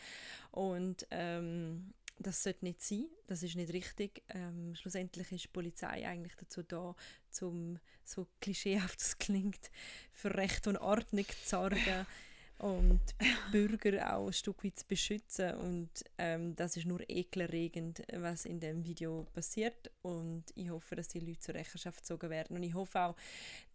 [0.52, 4.24] Und ähm, das sollte nicht sein, das ist nicht richtig.
[4.30, 6.96] Ähm, schlussendlich ist die Polizei eigentlich dazu da,
[7.30, 9.70] zum so klischeehaft es klingt,
[10.12, 12.06] für Recht und Ordnung zu sorgen
[12.60, 13.02] und
[13.52, 15.56] Bürger auch ein Stück weit zu beschützen.
[15.56, 19.92] Und ähm, das ist nur ekelerregend, was in dem Video passiert.
[20.02, 22.58] Und ich hoffe, dass die Leute zur Rechenschaft gezogen werden.
[22.58, 23.16] Und ich hoffe auch,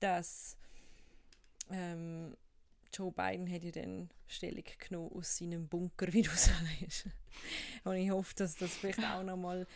[0.00, 0.56] dass
[1.70, 2.36] ähm,
[2.92, 7.08] Joe Biden hat ja dann Stellung genommen aus seinem Bunker, wie du sagst.
[7.84, 9.66] Und ich hoffe, dass das vielleicht auch nochmal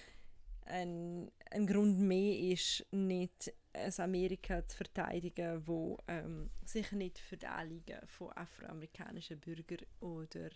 [0.66, 7.36] ein, ein Grund mehr ist, nicht ein Amerika zu verteidigen, wo ähm, sich nicht für
[7.36, 10.50] die Anliegen von afroamerikanischen Bürgern oder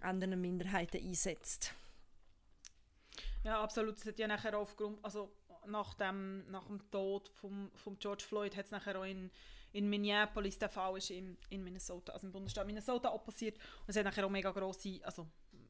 [0.00, 1.74] anderen Minderheiten einsetzt.
[3.44, 3.96] Ja, absolut.
[3.96, 5.32] Es hat ja nachher aufgrund, also
[5.66, 9.30] nach dem, nach dem Tod von vom George Floyd hat es nachher auch in,
[9.72, 13.56] in Minneapolis, der Fall ist in, in Minnesota, also im Bundesstaat Minnesota auch passiert.
[13.56, 15.26] Und es hat nachher auch mega grosse, also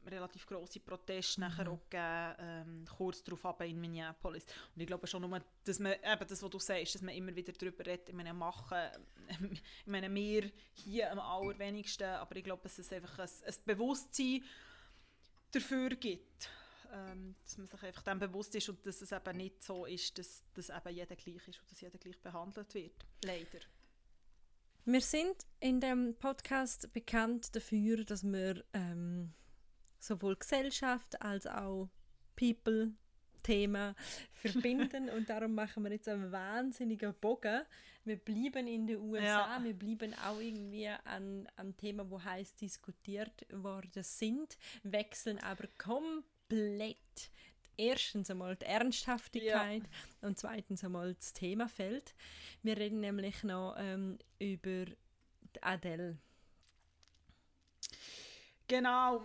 [0.09, 4.45] relativ grosse Proteste nachher auch gegeben, ähm, kurz darauf ab in Minneapolis.
[4.75, 7.35] Und ich glaube schon nur, dass man, eben das, was du sagst, dass man immer
[7.35, 8.79] wieder darüber redet, ich meine, machen,
[9.53, 14.43] ich meine, wir hier am allerwenigsten, aber ich glaube, dass es einfach ein, ein Bewusstsein
[15.53, 16.51] dafür gibt,
[16.93, 20.19] ähm, dass man sich einfach dem bewusst ist und dass es eben nicht so ist,
[20.19, 23.07] dass, dass eben jeder gleich ist und dass jeder gleich behandelt wird.
[23.25, 23.61] Leider.
[24.91, 29.35] Wir sind in dem Podcast bekannt dafür, dass wir ähm,
[29.99, 31.89] sowohl Gesellschaft als auch
[32.37, 32.93] People
[33.43, 33.95] Thema
[34.33, 37.63] verbinden und darum machen wir jetzt einen wahnsinnigen Bogen.
[38.05, 39.61] Wir bleiben in den USA, Ja.
[39.63, 47.31] wir bleiben auch irgendwie an am Thema, wo heiß diskutiert worden sind, wechseln aber komplett
[47.77, 49.83] erstens einmal die Ernsthaftigkeit
[50.23, 52.15] und zweitens einmal das Themafeld.
[52.63, 54.87] Wir reden nämlich noch ähm, über
[55.61, 56.19] Adele.
[58.67, 59.23] Genau.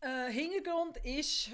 [0.00, 1.50] Äh, Hintergrund ist,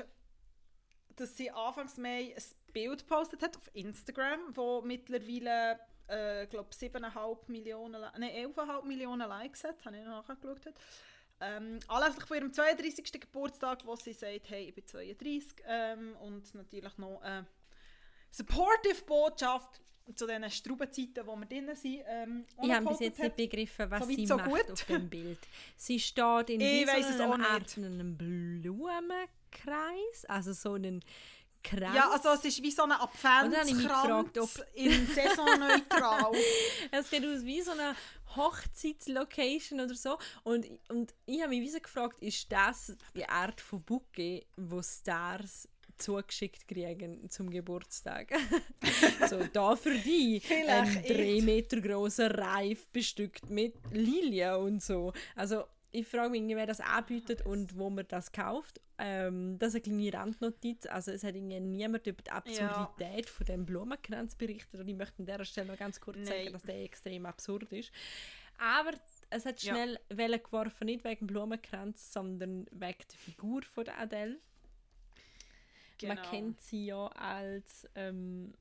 [1.16, 7.50] dass sie Anfangs Mai ein Bild gepostet hat auf Instagram, wo mittlerweile äh, glaube 7,5
[7.50, 10.74] Millionen, Li- nein, 11,5 Millionen Likes hat, habe ich noch nachgeschaut.
[11.40, 13.20] Ähm, anlässlich von ihrem 32.
[13.20, 17.46] Geburtstag, wo sie sagt, hey, ich bin 32 ähm, und natürlich noch eine
[18.30, 19.80] supportive Botschaft
[20.14, 22.00] zu diesen Straubenzeiten, wo wir drin sind.
[22.06, 24.70] Ähm, Ich habe bis jetzt nicht begriffen, was So sie so macht gut.
[24.70, 25.38] auf dem Bild.
[25.76, 27.42] Sie steht in Ich so einem.
[27.44, 31.02] Art einem Blumenkreis, also so einen
[31.62, 31.94] Kreis.
[31.94, 33.10] Ja, also es ist wie so ein Und
[33.52, 36.32] dann habe ich mich Adventskranz in saisonneutral.
[36.92, 37.96] Es sieht aus wie so eine
[38.36, 40.18] Hochzeitslocation oder so.
[40.44, 44.80] Und, und ich habe mich wie so gefragt, ist das die Art von Bouquet, wo
[44.82, 48.32] Stars zugeschickt kriegen zum Geburtstag?
[49.28, 55.12] so, da für die Vielleicht ein drei Meter großer Reif bestückt mit Lilien und so.
[55.34, 58.80] Also ich frage mich, wer das anbietet und wo man das kauft.
[58.98, 60.86] Ähm, das ist eine kleine Randnotiz.
[60.86, 65.26] Also es hat niemand über die Absurdität von dem Blumenkranz berichtet und ich möchte an
[65.26, 66.26] dieser Stelle noch ganz kurz Nein.
[66.26, 67.92] sagen, dass der extrem absurd ist.
[68.58, 68.92] Aber
[69.30, 69.74] es hat Ja.
[69.74, 74.38] schnell Wellen geworfen, nicht wegen Blumenkranz, sondern wegen der Figur von der Adele.
[76.02, 76.30] Man Genau.
[76.30, 78.54] kennt sie ja als ähm,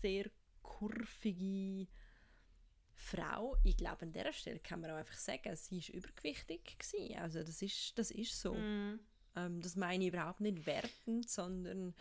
[0.00, 0.30] sehr
[0.62, 1.86] kurvige
[2.94, 3.56] Frau.
[3.64, 7.18] Ich glaube, an dieser Stelle kann man auch einfach sagen, sie ist übergewichtig gewesen.
[7.18, 8.54] Also das ist, das ist so.
[8.54, 9.00] Mm.
[9.36, 11.94] Ähm, das meine ich überhaupt nicht wertend, sondern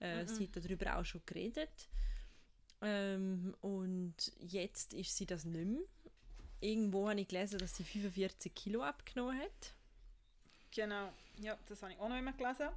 [0.00, 1.88] äh, sie hat darüber auch schon geredet.
[2.80, 5.82] Ähm, und jetzt ist sie das nicht mehr.
[6.60, 9.74] Irgendwo habe ich gelesen, dass sie 45 Kilo abgenommen hat.
[10.70, 12.68] Genau, ja, das habe ich auch noch immer gelesen.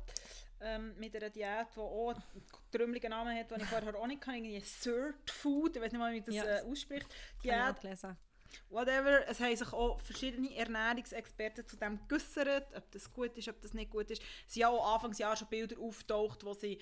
[0.62, 2.24] Ähm, mit einer Diät, die auch einen
[2.72, 4.36] trümmeligen Namen hat, den ich vorher auch nicht kann.
[4.36, 6.46] Irgendwie Cert Food, ich weiß nicht mal, wie man das Ja.
[6.46, 7.08] äh, ausspricht.
[7.44, 7.76] Diät,
[8.70, 9.28] whatever.
[9.28, 13.74] Es haben sich auch verschiedene Ernährungsexperten zu dem geäussert, ob das gut ist, ob das
[13.74, 14.22] nicht gut ist.
[14.48, 16.80] Es sind ja auch Anfangsjahr schon Bilder auftaucht, wo sie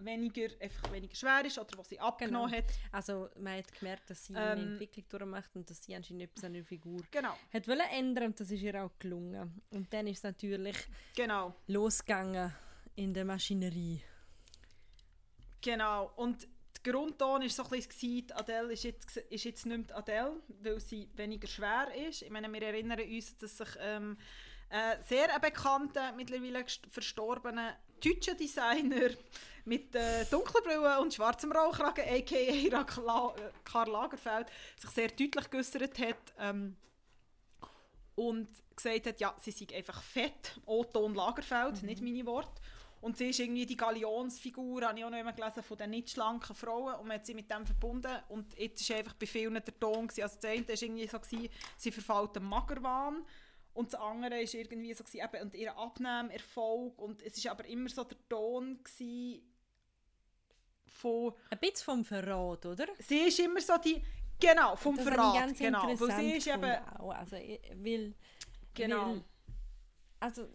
[0.00, 2.58] weniger, einfach weniger schwer ist oder wo sie abgenommen Genau.
[2.64, 2.72] hat.
[2.90, 6.42] Also man hat gemerkt, dass sie eine Ähm, Entwicklung durchmacht und dass sie anscheinend etwas
[6.44, 9.62] an ihrer Figur Genau, hat wollen ändern und das ist ihr auch gelungen.
[9.70, 10.76] Und dann ist es natürlich
[11.14, 11.54] genau.
[11.68, 12.52] losgegangen
[12.96, 14.02] in der Maschinerie.
[15.60, 19.96] Genau, und der Grundton war so ein bisschen, Adele ist jetzt, ist jetzt nicht mehr
[19.96, 22.22] Adele, weil sie weniger schwer ist.
[22.22, 24.16] Ich meine, wir erinnern uns, dass sich ähm,
[24.68, 29.10] ein sehr ein bekannter, mittlerweile verstorbener deutscher Designer
[29.64, 32.36] mit äh, dunklen Brillen und schwarzem Rollkragen, a.k.a.
[32.36, 36.76] Äh, Karl Lagerfeld, sich sehr deutlich geäussert hat ähm,
[38.14, 42.60] und gesagt hat, ja, sie sei einfach fett, O-Ton Lagerfeld, nicht meine Worte.
[43.04, 46.08] Und sie ist irgendwie die Galionsfigur, habe ich auch noch immer gelesen, von den nicht
[46.08, 49.52] schlanken Frauen und man hat sie mit dem verbunden und jetzt war einfach bei vielen
[49.52, 50.22] der Ton, gewesen.
[50.22, 53.26] also das eine war irgendwie so, gewesen, sie verfällt dem Magerwahn
[53.74, 57.66] und das andere war irgendwie so, gewesen, eben, und ihr Abnehmerfolg und es war aber
[57.66, 59.52] immer so der Ton gewesen,
[60.86, 62.86] von, Ein bisschen vom Verrat, oder?
[63.00, 64.02] sie ist immer so die,
[64.40, 67.10] genau, vom das Verrat, ich ganz genau, weil sie ist eben, auch.
[67.10, 68.14] Also, weil,
[68.72, 69.10] Genau.
[69.10, 69.24] weil,
[70.20, 70.48] also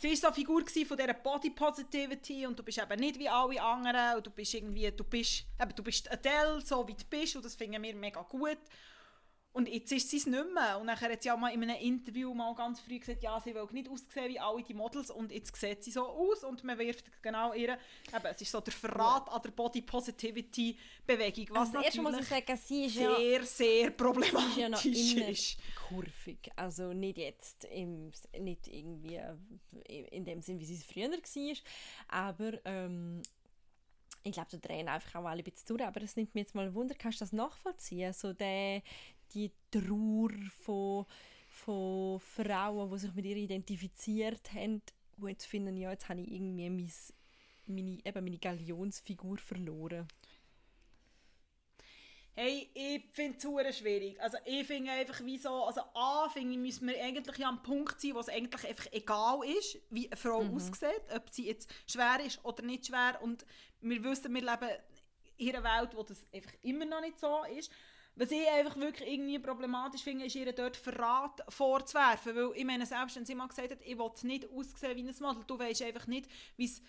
[0.00, 3.28] Sie war so eine Figur von dieser Body Positivity und du bist eben nicht wie
[3.28, 7.04] alle anderen und du bist irgendwie, du bist, eben, du bist Adele, so wie du
[7.08, 8.58] bist und das finden wir mega gut.
[9.52, 10.78] Und jetzt ist sie es nicht mehr.
[10.80, 13.54] Und nachher hat sie auch mal in einem Interview mal ganz früh gesagt, ja, sie
[13.54, 16.78] will nicht aussehen wie alle die Models und jetzt sieht sie so aus und man
[16.78, 17.78] wirft genau ihr,
[18.14, 22.14] eben, es ist so der Verrat an der Body Positivity Bewegung, was also erst muss
[22.14, 25.58] ich natürlich sagen, sie ist ja, sehr, sehr problematisch ist ja ist.
[25.88, 26.50] kurvig.
[26.56, 29.36] Also nicht jetzt, im, nicht irgendwie äh,
[30.12, 31.56] in dem Sinn, wie sie es früher war,
[32.08, 33.22] aber ähm,
[34.24, 36.54] ich glaube, da drehen einfach auch alle ein bisschen durch, aber es nimmt mir jetzt
[36.54, 38.12] mal Wunder, kannst du das nachvollziehen?
[38.12, 38.82] So der,
[39.34, 41.06] die Trauer von,
[41.48, 44.82] von Frauen, die sich mit ihr identifiziert haben,
[45.16, 46.92] die jetzt finden, ja, jetzt habe ich irgendwie mein,
[47.66, 50.06] meine, eben meine Galionsfigur verloren.
[52.34, 53.36] Hey, ich finde
[53.68, 54.18] es schwierig.
[54.18, 57.62] Also ich finde einfach wie so, also A, finde ich, müssen wir eigentlich ja am
[57.62, 61.70] Punkt sein, wo es eigentlich einfach egal ist, wie eine Frau aussieht, ob sie jetzt
[61.86, 63.18] schwer ist oder nicht schwer.
[63.20, 63.44] Und
[63.82, 64.70] wir wissen, wir leben
[65.36, 67.70] in einer Welt, wo das einfach immer noch nicht so ist.
[68.14, 72.36] Was ich einfach wirklich irgendwie problematisch finde, ist, ihr dort Verrat vorzuwerfen.
[72.36, 75.14] Weil ich meine, selbst wenn sie mal gesagt hat, ich will nicht aussehen wie ein
[75.20, 76.82] Model, du weißt einfach nicht, wie es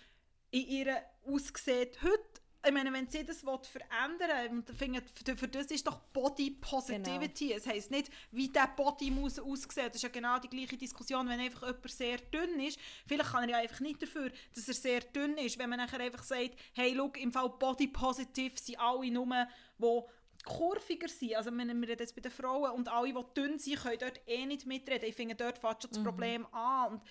[0.52, 2.44] in ihr aussieht heute.
[2.66, 6.52] Ich meine, wenn sie das will verändern ich finde, für, für das ist doch Body
[6.52, 7.52] Positivity.
[7.52, 9.88] Es heisst nicht, wie der Body muss aussehen.
[9.88, 12.80] Das ist ja genau die gleiche Diskussion, wenn einfach jemand sehr dünn ist.
[13.06, 15.60] Vielleicht kann er ja einfach nicht dafür, dass er sehr dünn ist.
[15.60, 20.02] Wenn man nachher einfach sagt, hey, look, im Fall Body Positive sind alle nur, die
[20.44, 21.36] kurviger sind.
[21.36, 24.46] Also wir reden jetzt bei den Frauen und alle, die dünn sind, können dort eh
[24.46, 25.10] nicht mitreden.
[25.10, 26.94] Ich finde, dort fängt schon das Problem an.
[26.94, 27.02] Und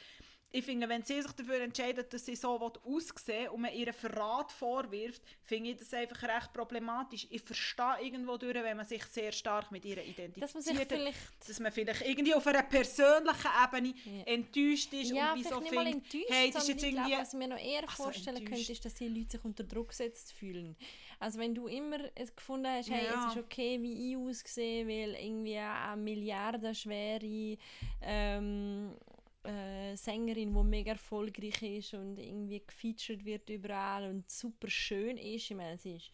[0.55, 4.53] ich finde, wenn sie sich dafür entscheidet, dass sie so aussehen und man ihren Verrat
[4.53, 7.27] vorwirft, finde ich das einfach recht problematisch.
[7.31, 10.43] Ich verstehe irgendwo durch, wenn man sich sehr stark mit ihr identifiziert.
[10.43, 11.19] Dass man sich hat, vielleicht
[11.49, 14.23] dass man vielleicht irgendwie auf einer persönlichen Ebene Ja.
[14.25, 16.83] enttäuscht ist ja, und wie so vielleicht nicht mal findet, enttäuscht, hey, das ist jetzt
[16.83, 17.07] irgendwie...
[17.07, 18.71] glaube, was ich mir noch eher Ach so, vorstellen könnte, enttäuscht.
[18.71, 20.77] ist, dass die Leute sich unter Druck gesetzt fühlen.
[21.23, 23.29] Also wenn du immer es gefunden hast, hey, Ja.
[23.29, 27.57] es ist okay, wie ich aussehe, weil irgendwie eine milliardenschwere
[28.01, 28.97] ähm,
[29.45, 35.49] äh, Sängerin, die mega erfolgreich ist und irgendwie gefeatured wird überall und super schön ist.
[35.49, 36.11] Ich meine, sie ist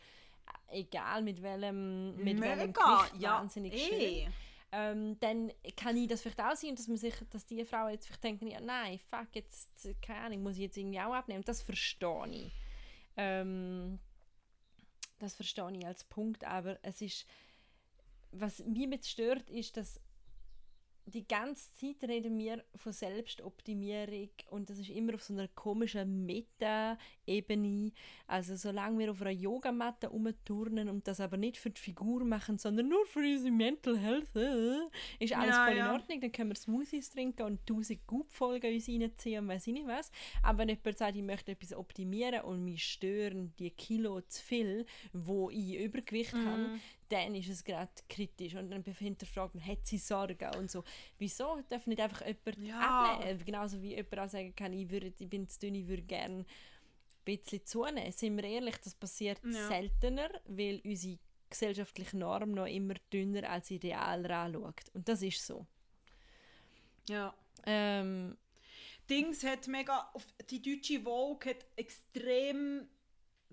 [0.71, 3.79] egal mit welchem, mit welchem Gewicht ja, wahnsinnig eh.
[4.25, 4.33] schön
[4.71, 8.07] ähm, dann kann ich das vielleicht auch sein, dass man sich, dass die Frauen jetzt
[8.07, 11.43] vielleicht denken, ja nein, fuck, jetzt, keine Ahnung, muss ich jetzt irgendwie auch abnehmen.
[11.45, 12.53] Das verstehe ich.
[13.17, 13.99] Ähm,
[15.19, 17.27] das verstehe ich als Punkt, aber es ist,
[18.31, 20.01] was mich jetzt stört, ist, dass
[21.09, 26.27] die ganze Zeit reden wir von Selbstoptimierung und das ist immer auf so einer komischen
[26.27, 27.93] Meta-Ebene.
[28.27, 32.59] Also solange wir auf einer Yogamatte rumturnen und das aber nicht für die Figur machen,
[32.59, 34.79] sondern nur für unsere Mental Health, äh,
[35.19, 35.87] ist alles Ja, voll ja.
[35.87, 36.21] in Ordnung.
[36.21, 40.11] Dann können wir Smoothies trinken und tausend Goop-Folgen uns reinziehen und weiss ich nicht was.
[40.43, 44.87] Aber wenn jemand sagt, ich möchte etwas optimieren und mich stören die Kilo zu viel,
[45.13, 49.99] wo ich Übergewicht habe, dann ist es gerade kritisch und dann hinterfragt man, hat sie
[49.99, 50.85] Sorgen und so.
[51.19, 53.15] Wieso darf nicht einfach jemand Ja.
[53.15, 53.45] abnehmen?
[53.45, 56.41] Genauso wie jemand auch sagen kann, ich, würde, ich bin zu dünn, ich würde gerne
[56.41, 56.47] ein
[57.25, 58.13] bisschen zunehmen.
[58.13, 59.69] Sind wir ehrlich, das passiert Ja.
[59.69, 61.19] seltener, weil unsere
[61.51, 64.83] gesellschaftliche Norm noch immer dünner als ideal anschaut.
[64.95, 65.67] Und das ist so.
[67.09, 67.35] Ja.
[67.67, 68.37] Ähm,
[69.09, 70.13] Dings hat mega,
[70.51, 72.87] die deutsche Vogue hat extrem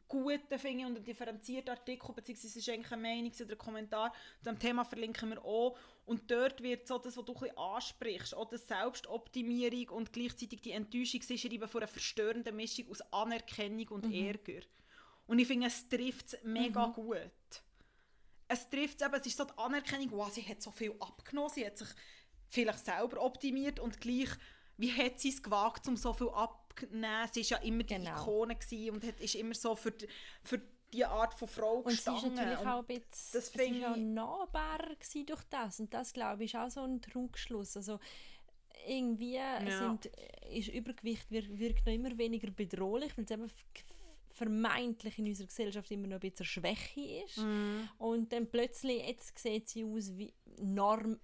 [0.08, 4.14] guten finde und einen differenzierten Artikel, beziehungsweise es ist eigentlich eine Meinung oder ein Kommentar,
[4.40, 5.78] zu dem Thema verlinken wir auch.
[6.06, 10.62] Und dort wird so das, was du ein bisschen ansprichst, auch die Selbstoptimierung und gleichzeitig
[10.62, 14.62] die Enttäuschung ist eben von einer verstörenden Mischung aus Anerkennung und Ärger.
[15.28, 17.32] Und ich finde, es trifft es mega gut.
[18.48, 21.50] Es trifft es eben, es ist so die Anerkennung, wow, sie hat so viel abgenommen,
[21.50, 21.88] sie hat sich
[22.48, 24.30] vielleicht selber optimiert und gleich,
[24.78, 26.65] wie hat sie es gewagt, um so viel abzunehmen?
[26.78, 28.22] Sie war ja immer die Genau.
[28.22, 28.58] Ikone
[28.92, 30.08] und hat, ist immer so für die,
[30.44, 30.62] für
[30.94, 32.36] die Art von Frau Und sie ist gestanden.
[32.36, 35.80] natürlich Und auch ein bisschen das sie auch nahbarer durch das.
[35.80, 37.76] Und das, glaube ich, ist auch so ein Trugschluss.
[37.76, 38.00] Also
[38.88, 39.40] irgendwie
[39.80, 40.06] sind,
[40.52, 43.50] ist Übergewicht wir- wirkt noch immer weniger bedrohlich, weil es eben
[44.36, 47.38] vermeintlich in unserer Gesellschaft immer noch ein bisschen Schwäche ist.
[47.38, 47.90] Mhm.
[47.98, 51.20] Und dann plötzlich, jetzt sieht sie aus wie, Norm,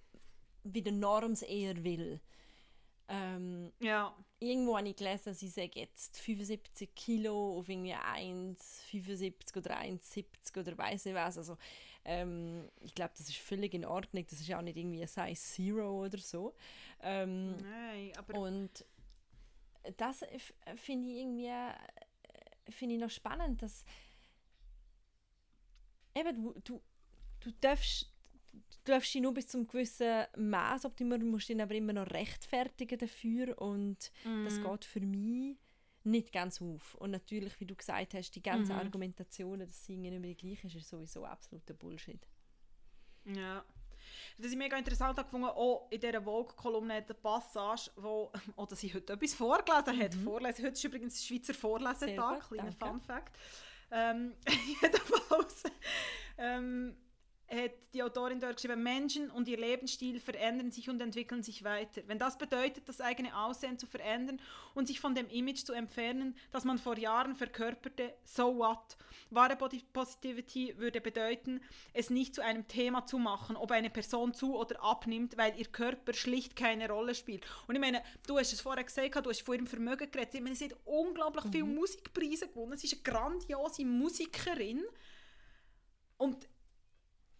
[0.64, 2.20] wie der Norm es eher will.
[3.08, 9.78] Ähm, ja, irgendwo habe ich gelesen, sie sagt jetzt 75 Kilo auf irgendwie 1,75 oder
[9.78, 11.38] 1,70 oder weiß nicht was.
[11.38, 11.56] Also,
[12.04, 14.24] ähm, ich glaube, das ist völlig in Ordnung.
[14.28, 16.54] Das ist ja auch nicht irgendwie ein Size Zero oder so.
[17.00, 18.84] Ähm, nein, aber und
[19.96, 20.24] das
[20.76, 21.72] finde ich irgendwie äh,
[22.70, 23.84] finde ich noch spannend, dass
[26.14, 26.82] eben du, du,
[27.40, 28.11] du darfst
[28.52, 32.10] du darfst dich nur bis zum gewissen Maß optimieren, du musst dich aber immer noch
[32.10, 34.10] rechtfertigen dafür und
[34.44, 34.64] das Mhm.
[34.64, 35.56] geht für mich
[36.04, 36.94] nicht ganz auf.
[36.96, 38.78] Und natürlich, wie du gesagt hast, die ganze Mhm.
[38.80, 42.26] Argumentation, dass Singen immer die gleiche ist, ist sowieso absoluter Bullshit.
[43.24, 43.64] Ja.
[44.36, 48.80] Das ist mega interessant gefunden, auch in dieser Vogue-Kolumne hat eine Passage, wo, oh, dass
[48.80, 50.14] sie heute etwas vorgelesen hat.
[50.14, 50.64] Vorlesen.
[50.64, 52.84] Heute ist übrigens Schweizer Vorlesetag, kleiner danke.
[52.84, 53.38] Fun Fact.
[53.92, 54.34] Ähm,
[54.82, 55.62] jedenfalls
[56.38, 56.96] ähm,
[57.52, 62.02] hat die Autorin dort geschrieben, Menschen und ihr Lebensstil verändern sich und entwickeln sich weiter.
[62.06, 64.40] Wenn das bedeutet, das eigene Aussehen zu verändern
[64.74, 68.96] und sich von dem Image zu entfernen, das man vor Jahren verkörperte, so what?
[69.30, 71.60] Wahre Body Positivity würde bedeuten,
[71.92, 75.66] es nicht zu einem Thema zu machen, ob eine Person zu oder abnimmt, weil ihr
[75.66, 77.44] Körper schlicht keine Rolle spielt.
[77.66, 80.34] Und ich meine, du hast es vorher gesagt, du hast von ihrem Vermögen geredet.
[80.34, 82.76] Ich meine, sie hat unglaublich viele Musikpreise gewonnen.
[82.76, 84.82] Sie ist eine grandiose Musikerin.
[86.18, 86.48] Und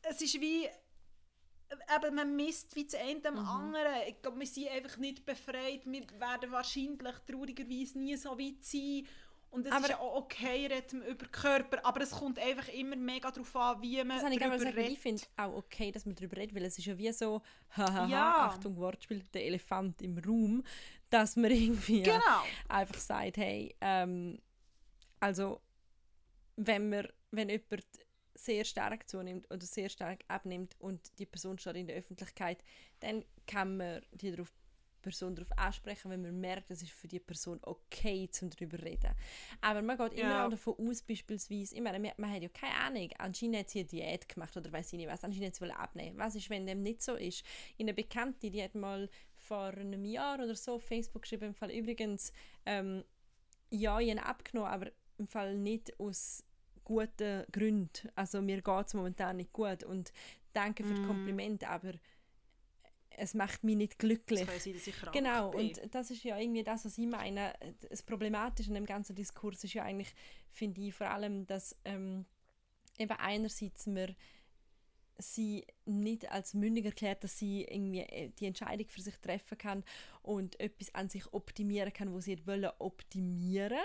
[0.02, 3.94] es ist wie, eben, man misst wie das eine dem anderen.
[4.08, 5.82] Ich glaube, wir sind einfach nicht befreit.
[5.86, 9.06] Wir werden wahrscheinlich traurigerweise nie so weit sein.
[9.50, 12.68] Und es Aber- ist ja auch okay, reden wir über Körper, aber es kommt einfach
[12.68, 14.98] immer mega darauf an, wie man Das ich darüber ich redet.
[14.98, 17.42] finde auch okay, dass man darüber redet, weil es ist ja wie so,
[17.76, 18.46] hahaha, Ja.
[18.46, 20.64] Achtung, Wortspiel, der Elefant im Raum,
[21.10, 22.42] dass man irgendwie Genau.
[22.68, 24.40] einfach sagt, hey, ähm,
[25.20, 25.60] also
[26.56, 27.84] wenn, man, wenn jemand
[28.34, 32.62] sehr stark zunimmt oder sehr stark abnimmt und die Person steht in der Öffentlichkeit,
[33.00, 34.52] dann kann man die darauf
[35.02, 38.84] Person darauf ansprechen, wenn man merkt, es ist für die Person okay, zum darüber zu
[38.84, 39.10] reden.
[39.60, 40.46] Aber man geht immer Ja.
[40.46, 43.80] auch davon aus, beispielsweise, ich meine, man, man hat ja keine Ahnung, anscheinend hat sie
[43.80, 46.18] eine Diät gemacht oder weiß ich nicht was, anscheinend wollen abnehmen.
[46.18, 47.44] Was ist, wenn dem nicht so ist?
[47.80, 51.72] Eine Bekannte, die hat mal vor einem Jahr oder so auf Facebook geschrieben, im Fall
[51.72, 52.32] übrigens,
[52.64, 53.02] ähm,
[53.70, 56.44] ja, ich habe abgenommen, aber im Fall nicht aus
[56.92, 58.08] guten Gründen.
[58.14, 60.12] Also mir geht es momentan nicht gut und
[60.52, 61.92] danke für das Kompliment, aber
[63.16, 64.46] es macht mich nicht glücklich.
[64.46, 65.68] Kann sein, dass ich krank Genau, bin.
[65.68, 67.52] und das ist ja irgendwie das, was ich meine.
[67.88, 70.14] Das Problematische an dem ganzen Diskurs ist ja eigentlich,
[70.50, 72.24] finde ich, vor allem, dass ähm,
[72.98, 74.14] eben einerseits man
[75.18, 79.84] sie nicht als mündig erklärt, dass sie irgendwie äh, die Entscheidung für sich treffen kann
[80.22, 83.78] und etwas an sich optimieren kann, wo sie wollen optimieren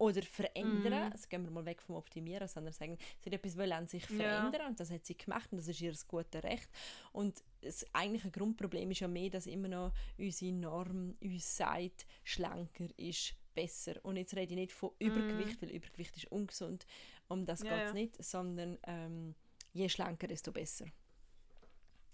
[0.00, 1.06] oder verändern.
[1.08, 1.12] Mhm.
[1.12, 4.08] Also gehen wir mal weg vom Optimieren, sondern sagen, sie hat etwas wollen an sich
[4.08, 4.16] Ja.
[4.16, 6.70] verändern und das hat sie gemacht und das ist ihr gutes Recht.
[7.12, 12.86] Und das eigentliche Grundproblem ist ja mehr, dass immer noch unsere Norm uns sagt, schlanker
[12.96, 13.94] ist besser.
[14.02, 16.86] Und jetzt rede ich nicht von Übergewicht, weil Übergewicht ist ungesund.
[17.28, 17.94] Um das Ja, geht es ja.
[17.94, 19.34] nicht, sondern ähm,
[19.74, 20.86] je schlanker, desto besser.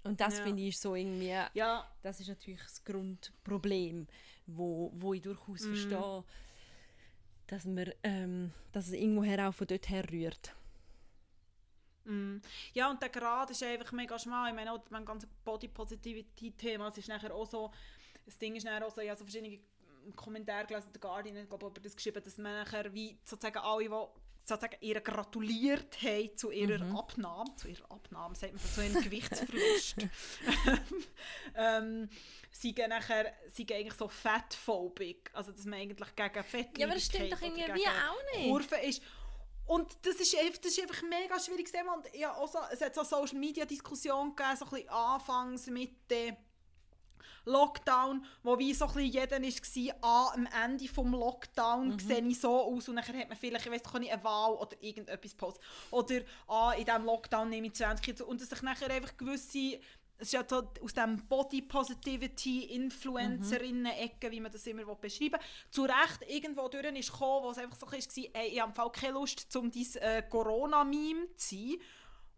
[0.03, 0.43] Und das Ja.
[0.45, 4.09] finde ich so irgendwie, Ja, das ist natürlich das Grundproblem,
[4.47, 5.68] wo, wo ich durchaus Mhm.
[5.74, 6.24] verstehe,
[7.47, 10.55] dass, man, ähm, dass es irgendwoher auch von dort her rührt.
[12.05, 12.38] Mm.
[12.72, 14.51] Ja, und der Grad ist einfach mega schmal.
[14.51, 17.72] Ich meine, auch beim ganzen Body-Positivity-Thema, es ist nachher auch so,
[18.24, 19.59] das Ding ist nachher auch so, ich habe so verschiedene
[20.14, 23.59] Kommentare gelesen, der Guardian hat glaube ich, über das geschrieben, dass man nachher wie sozusagen
[23.59, 24.07] alle, die
[24.49, 26.97] sozusagen ihr gratuliert haben zu ihrer Mhm.
[26.97, 29.97] Abnahme, zu ihrer Abnahme, sagt man so, zu ihrem Gewichtsverlust,
[31.57, 32.09] ähm,
[32.51, 36.86] sie gehen nachher, sie gehen eigentlich so fatphobic, also dass man eigentlich gegen Fett Ja,
[36.86, 38.49] aber das stimmt doch irgendwie wie auch nicht.
[38.51, 39.03] Kurve ist.
[39.66, 41.94] Und das ist, einfach- das ist einfach ein mega schwieriges Thema.
[41.94, 45.66] Und ja, auch so, es hat so Social Media Diskussion gegeben, so ein bisschen anfangs
[45.66, 46.36] mit dem
[47.47, 51.99] Lockdown, wo wie so ein bisschen jeder war, ah, am Ende vom Lockdown Mhm.
[51.99, 54.76] sehe ich so aus und dann hat man vielleicht, ich weiß nicht, eine Wahl oder
[54.80, 55.64] irgendetwas posten.
[55.90, 58.26] Oder ah, in diesem Lockdown nehme ich 20 Kilo zu.
[58.26, 59.78] Und dass sich nachher einfach gewisse
[60.18, 65.40] es ist ja so aus dem Body Positivity Influencerinnen-Ecke, wie man das immer beschreiben will,
[65.70, 67.99] zu Recht irgendwo durch ist gekommen, wo es einfach so war,
[68.32, 71.74] ey, ich habe Fall keine Lust, um dein äh, Corona-Meme zu sein.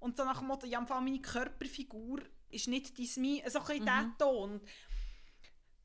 [0.00, 3.64] Und so nach dem Motto, im Fall meine Körperfigur ist nicht dein Meme, so ein
[3.64, 4.61] bisschen dieser Ton.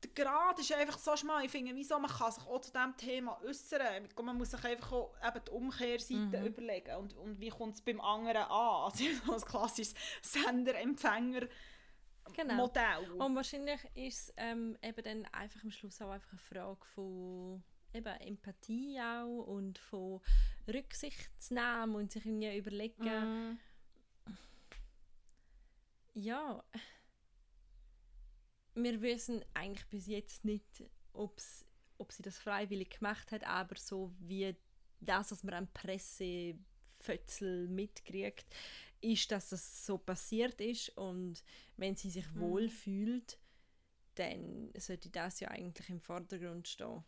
[0.04, 2.96] Der Grad ist einfach so schmal, ich finde, wieso man kann sich auch zu diesem
[2.96, 4.08] Thema äußern.
[4.22, 8.00] Man muss sich einfach auch eben die Umkehrseite überlegen und, und wie kommt es beim
[8.00, 8.84] anderen an.
[8.84, 11.48] Also so ein klassisches Sender-Empfänger-
[12.34, 12.54] Genau.
[12.54, 13.12] Modell.
[13.18, 17.62] Und wahrscheinlich ist es ähm, eben dann einfach am Schluss auch einfach eine Frage von
[17.92, 20.20] eben Empathie auch und von
[20.66, 23.58] Rücksichtsnahme und sich irgendwie überlegen, Mm.
[26.14, 26.64] ja,
[28.74, 31.64] wir wissen eigentlich bis jetzt nicht, ob's,
[31.98, 34.54] ob sie das freiwillig gemacht hat, aber so wie
[35.00, 38.46] das, was man an Pressefötzel mitkriegt,
[39.00, 41.42] ist, dass das so passiert ist und
[41.76, 43.38] wenn sie sich wohl fühlt,
[44.14, 47.04] dann sollte das ja eigentlich im Vordergrund stehen.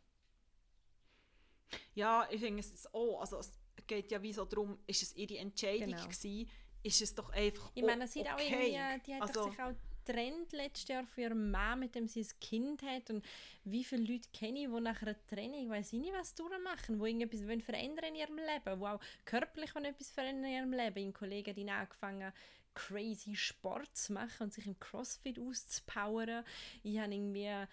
[1.94, 3.52] Ja, ich finde es ist auch, also es
[3.86, 6.02] geht ja wie so darum, ist es ihre Entscheidung Genau.
[6.04, 6.50] gewesen,
[6.82, 8.72] ist es doch einfach Ich meine, sie hat auch okay.
[8.72, 9.74] irgendwie, die hat Also- doch sich auch
[10.06, 13.24] getrennt letztes Jahr von ihrem Mann, mit dem sie ein Kind hat und
[13.64, 17.04] wie viele Leute kenne ich, die nach einer Trennung, ich weiß nicht, was durchmachen, die
[17.04, 21.08] irgendetwas wollen verändern in ihrem Leben, die auch körperlich wollen etwas verändern in ihrem Leben.
[21.08, 22.32] Ein Kollege hat ihnen angefangen,
[22.74, 26.44] crazy Sport zu machen und sich im Crossfit auszupowern.
[26.82, 27.50] Ich habe irgendwie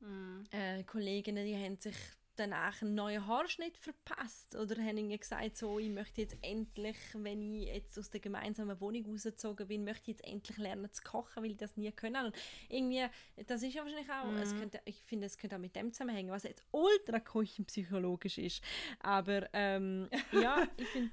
[0.00, 0.44] Mm.
[0.50, 1.94] äh, Kolleginnen, die haben sich
[2.40, 7.54] danach einen neuen Haarschnitt verpasst oder haben irgendwie gesagt, so, ich möchte jetzt endlich, wenn
[7.54, 11.42] ich jetzt aus der gemeinsamen Wohnung rausgezogen bin, möchte ich jetzt endlich lernen zu kochen,
[11.42, 12.26] weil ich das nie können.
[12.26, 12.36] Und
[12.68, 13.06] irgendwie,
[13.46, 16.30] das ist ja wahrscheinlich auch, es könnte, ich finde, es könnte auch mit dem zusammenhängen,
[16.30, 18.64] was jetzt ultra küchenpsychologisch ist.
[19.00, 21.12] Aber ähm, ja, ich finde,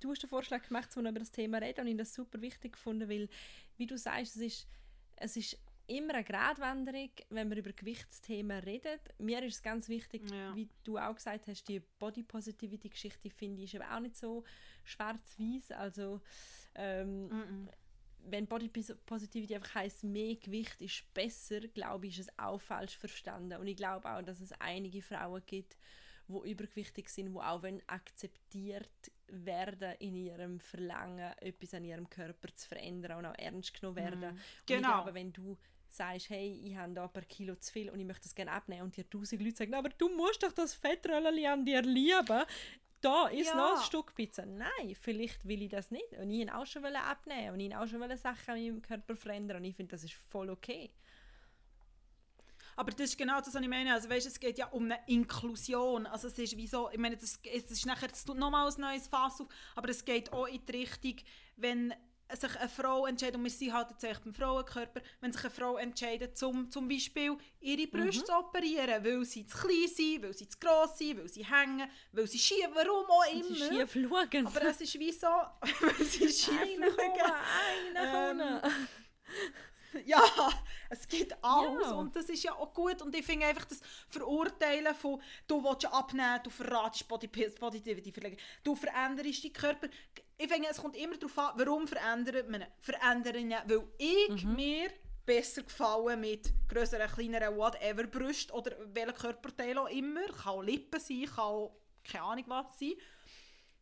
[0.00, 2.72] du hast den Vorschlag gemacht, um über das Thema reden und ich das super wichtig
[2.72, 3.28] gefunden, weil,
[3.76, 4.68] wie du sagst, es ist,
[5.16, 8.98] es ist immer eine Gratwanderung, wenn wir über Gewichtsthemen reden.
[9.18, 10.54] Mir ist es ganz wichtig, Ja.
[10.56, 14.16] wie du auch gesagt hast, die Body Positivity Geschichte finde ich ist eben auch nicht
[14.16, 14.44] so
[14.84, 15.72] schwarz-weiß.
[15.72, 16.20] Also
[16.74, 17.68] ähm, Mm-mm.
[18.26, 22.60] wenn Body Pos- Positivity einfach heißt mehr Gewicht ist besser, glaube ich, ist es auch
[22.60, 23.58] falsch verstanden.
[23.60, 25.76] Und ich glaube auch, dass es einige Frauen gibt,
[26.26, 32.48] wo übergewichtig sind, wo auch wenn akzeptiert werden in ihrem Verlangen, etwas an ihrem Körper
[32.54, 34.24] zu verändern und auch ernst genommen werden.
[34.30, 34.88] Und ich Genau.
[35.02, 35.58] glaube, wenn du
[35.94, 38.52] sagst, hey, ich habe da ein paar Kilo zu viel und ich möchte das gerne
[38.52, 42.44] abnehmen und dir tausend Leute sagen, aber du musst doch das Fettröllchen an dir lieben,
[43.00, 43.56] da ist Ja.
[43.56, 44.46] noch ein Stück Pizza.
[44.46, 46.10] Nein, vielleicht will ich das nicht.
[46.14, 49.58] Und ich wollte auch schon abnehmen und ich auch schon Sachen an meinem Körper verändern
[49.58, 50.90] und ich finde, das ist voll okay.
[52.76, 53.92] Aber das ist genau das, was ich meine.
[53.92, 56.06] Also, weißt, es geht ja um eine Inklusion.
[56.06, 58.80] Also, es ist wie so, ich meine, das, es ist nachher, es tut nochmal ein
[58.80, 61.16] neues Fass auf, aber es geht auch in die Richtung,
[61.56, 61.94] wenn
[62.36, 65.76] sich eine Frau entscheidet, und wir sind halt jetzt beim Frauenkörper, wenn sich eine Frau
[65.76, 70.48] entscheidet, zum, zum Beispiel ihre Brüste zu operieren, weil sie zu klein sind, weil sie
[70.48, 73.54] zu gross sind, weil sie hängen, weil sie schief, warum auch Und immer.
[73.56, 73.92] sie schief
[74.32, 74.46] schauen.
[74.46, 75.26] Aber es ist wie so,
[75.80, 78.00] weil sie schief Einer kommen, schauen.
[78.40, 78.72] einer kommen.
[80.06, 80.22] Ja,
[80.90, 81.94] es gibt alles Ja.
[81.94, 85.84] und das ist ja auch gut und ich finde einfach das Verurteilen von du willst
[85.84, 88.12] ja abnehmen, du verratest Body Positivity,
[88.62, 89.88] du veränderst deinen Körper.
[90.36, 92.64] Ich finde, es kommt immer darauf an, warum verändert man.
[92.80, 94.90] Verändern ihn, weil ich mir
[95.24, 101.00] besser gefallen mit grösseren, kleineren, whatever, Brust oder welchen Körperteil auch immer, kann auch Lippen
[101.00, 102.92] sein, kann auch keine Ahnung was sein,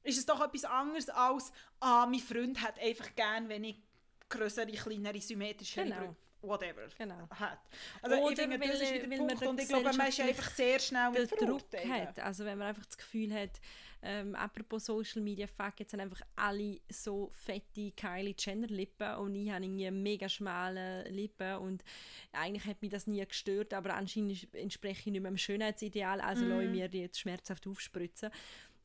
[0.05, 3.83] ist es doch etwas anderes als, ah, mein Freund hat einfach gern, wenn ich
[4.33, 6.17] grössere, kleinere, symmetrischere Genau.
[6.45, 7.29] Whatever Genau.
[7.31, 7.61] hat.
[8.03, 10.09] Also Oder ich finde, das weil- ist wieder man Punkt der und ich glaube, man
[10.09, 12.19] ist einfach sehr schnell den Druck hat.
[12.19, 13.61] Also wenn man einfach das Gefühl hat,
[14.05, 19.37] ähm, apropos Social Media, fuck, jetzt haben einfach alle so fette Kylie Jenner Lippen und
[19.37, 21.85] ich habe irgendwie mega schmale Lippen und
[22.33, 26.45] eigentlich hat mich das nie gestört, aber anscheinend entspreche ich nicht mehr dem Schönheitsideal, also
[26.45, 26.75] lasse ich Mhm.
[26.75, 28.31] mir die jetzt schmerzhaft aufspritzen.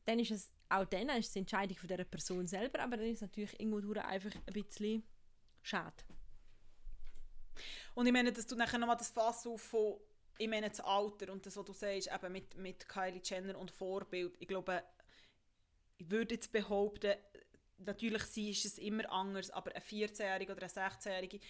[0.04, 3.06] Dann ist es, auch dann ist es die Entscheidung von dieser Person selber, aber dann
[3.06, 5.02] ist es natürlich irgendwo einfach ein bisschen
[5.68, 6.04] schade.
[7.94, 9.96] Und ich meine, dass du nachher nochmal das Fass auf von,
[10.38, 13.70] ich meine das Alter und das, was du sagst, eben mit, mit Kylie Jenner und
[13.70, 14.36] Vorbild.
[14.38, 14.82] Ich glaube,
[15.96, 17.14] ich würde jetzt behaupten,
[17.78, 21.40] natürlich sie ist es immer anders, aber ein 14-Jähriger oder ein 16-Jährige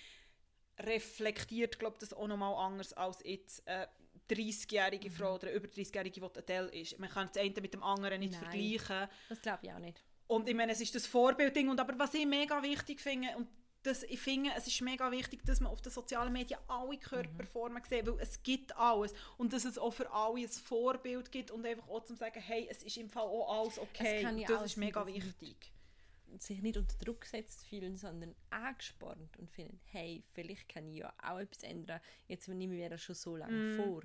[0.80, 3.88] reflektiert, glaube das auch nochmal anders als jetzt eine
[4.30, 6.98] 30-jährige Frau oder eine über 30-jährige, die Adele ist.
[6.98, 8.42] Man kann das eine mit dem anderen nicht Nein.
[8.42, 9.08] vergleichen.
[9.28, 10.02] Das glaube ich auch nicht.
[10.28, 11.68] Und ich meine, es ist das Vorbildding.
[11.68, 13.48] Und aber was ich mega wichtig finde, und
[13.82, 17.82] das, ich finde, es ist mega wichtig, dass man auf den sozialen Medien alle Körperformen
[17.84, 19.14] sieht, weil es gibt alles.
[19.36, 22.66] Und dass es auch für alle ein Vorbild gibt und einfach auch zu sagen, hey,
[22.70, 24.22] es ist im Fall auch alles okay.
[24.46, 25.72] das auch ist mega wichtig.
[26.38, 31.12] sich nicht unter Druck gesetzt fühlen, sondern angespornt und finden, hey, vielleicht kann ich ja
[31.22, 32.00] auch etwas ändern.
[32.26, 33.76] Jetzt nehme ich mir das schon so lange Mm.
[33.82, 34.02] vor.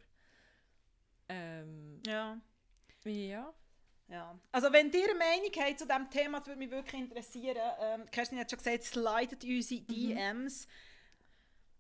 [1.30, 2.40] Ähm, Ja.
[3.06, 3.54] ja.
[4.10, 4.38] Ja.
[4.52, 7.58] Also wenn ihr eine Meinung habt zu diesem Thema, das würde mich wirklich interessieren.
[7.80, 10.66] Ähm, Kerstin hat schon gesagt, slidet unsere DMs.
[10.66, 10.68] Äh,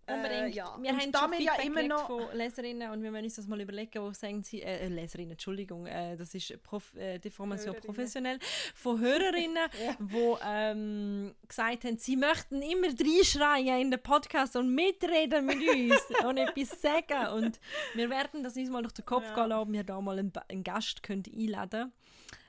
[0.05, 0.53] Unbedingt.
[0.55, 0.77] ja.
[0.81, 2.07] Wir Und haben da schon ja immer noch...
[2.07, 5.31] von Leserinnen und wir müssen uns das mal überlegen, wo sagen sie, äh, äh, Leserinnen,
[5.31, 7.85] Entschuldigung, äh, das ist Prof, äh, Deformation Hörerinnen.
[7.95, 8.39] professionell,
[8.75, 9.95] von Hörerinnen, Ja.
[9.99, 16.01] wo ähm, gesagt haben, sie möchten immer reinschreien in den Podcast und mitreden mit uns
[16.27, 17.59] und etwas sagen und
[17.93, 19.35] wir werden das uns mal durch den Kopf Ja.
[19.35, 21.93] gehen lassen, ob wir da mal einen, einen Gast können einladen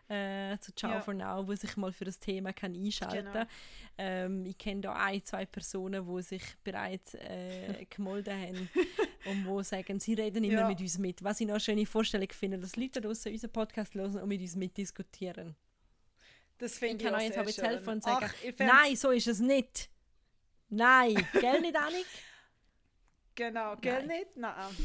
[0.09, 1.01] äh, zu Ciao Ja.
[1.01, 3.47] for Now, wo sich mal für das Thema kann einschalten Genau.
[3.99, 8.69] ähm, ich kenne da ein, zwei Personen, die sich bereits äh, gemolden haben
[9.25, 10.69] und die sagen, sie reden immer Ja.
[10.69, 11.23] mit uns mit.
[11.25, 14.41] Was ich noch eine schöne Vorstellung finde, dass Leute draussen unseren Podcast hören und mit
[14.41, 15.55] uns mitdiskutieren.
[16.59, 19.11] Das Ich finde kann auch euch jetzt jetzt helfen und sagen, Ach, ich nein, so
[19.11, 19.89] ist es nicht.
[20.69, 22.07] Nein, gell nicht, Annik?
[23.37, 24.19] Genau, gell Nein.
[24.19, 24.37] nicht?
[24.37, 24.77] Nein.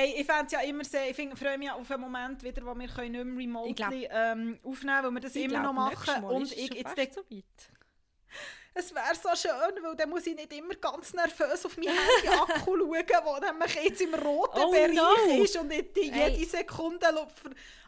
[0.00, 2.86] Hey, ich fände ja immer sehr, ich freue mich auf einen Moment wieder, wo wir
[2.86, 6.22] können nicht mehr remotely glaub- ähm, aufnehmen weil wir das immer glaub, noch machen.
[6.22, 7.44] Mal Und ich jetzt fast so weit.
[8.74, 12.76] es wäre so schön, weil dann muss ich nicht immer ganz nervös auf mein Handy-Akku
[12.78, 15.42] schauen, wo man jetzt im roten Oh Bereich no.
[15.42, 17.06] ist und nicht jede Sekunde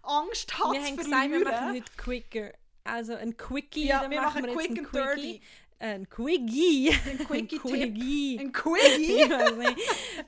[0.02, 2.52] Angst hat Wir zu gesagt, wir machen heute quicker.
[2.82, 5.40] Also ein Quickie, Ja, wir machen wir quick and dirty.
[5.80, 5.80] Quickie.
[5.80, 6.90] Ein Quickie.
[6.90, 7.62] Ein Quickie-Tipp.
[7.62, 8.38] Quickie.
[8.38, 9.24] Ein Quickie.
[9.24, 9.78] Nicht.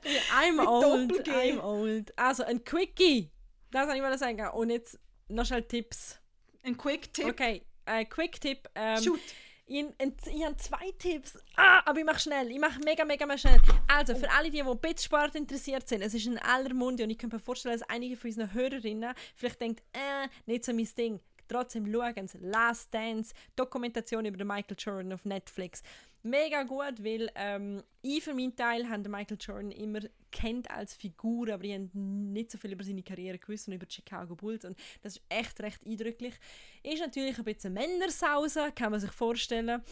[0.33, 1.27] I'm Mit old.
[1.29, 2.17] I'm old.
[2.17, 3.29] Also ein Quickie.
[3.71, 4.47] Das wollte ich mal sagen.
[4.49, 4.99] Und jetzt
[5.29, 6.19] noch schnell Tipps.
[6.63, 7.25] Ein Quick-Tipp.
[7.25, 8.69] Okay, ein Quick-Tipp.
[8.73, 9.19] Ähm, Shoot.
[9.67, 9.85] ich,
[10.33, 11.37] ich habe zwei Tipps.
[11.55, 12.49] Ah, aber ich mache schnell.
[12.49, 13.59] Ich mache mega, mega mal schnell.
[13.87, 17.03] Also, für alle, die, die ein bisschen Sport interessiert sind, es ist in aller Munde
[17.03, 20.73] und ich kann mir vorstellen, dass einige von unseren Hörerinnen vielleicht denken, äh, nicht so
[20.73, 21.19] mein Ding.
[21.53, 25.83] Trotzdem schauen sie Last Dance, Dokumentation über Michael Jordan auf Netflix.
[26.23, 29.99] Mega gut, weil ähm, ich für meinen Teil habe Michael Jordan immer
[30.31, 33.85] kennt als Figur, aber ich habe nicht so viel über seine Karriere gewusst und über
[33.85, 36.33] die Chicago Bulls und das ist echt recht eindrücklich.
[36.81, 39.83] Ist natürlich ein bisschen Männersause, kann man sich vorstellen.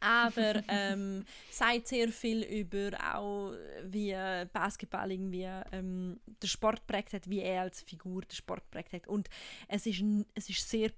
[0.00, 3.52] Aber ähm, sagt sehr viel über auch
[3.84, 8.70] wie äh, Basketball irgendwie ähm, den Sport prägt hat, wie er als Figur den Sport
[8.70, 9.28] prägt hat und
[9.68, 10.02] es ist,
[10.34, 10.90] es ist sehr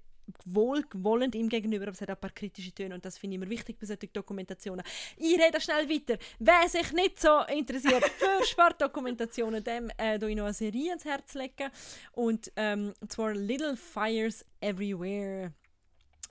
[0.45, 3.39] wohlwollend ihm gegenüber, aber es hat auch ein paar kritische Töne und das finde ich
[3.39, 4.83] mir wichtig bei solchen Dokumentationen.
[5.17, 6.17] Ich rede schnell weiter.
[6.39, 11.33] Wer sich nicht so interessiert für Sportdokumentationen, dem äh, ich noch eine Serie ans Herz
[11.33, 11.69] legen
[12.11, 15.53] und ähm, zwar Little Fires Everywhere.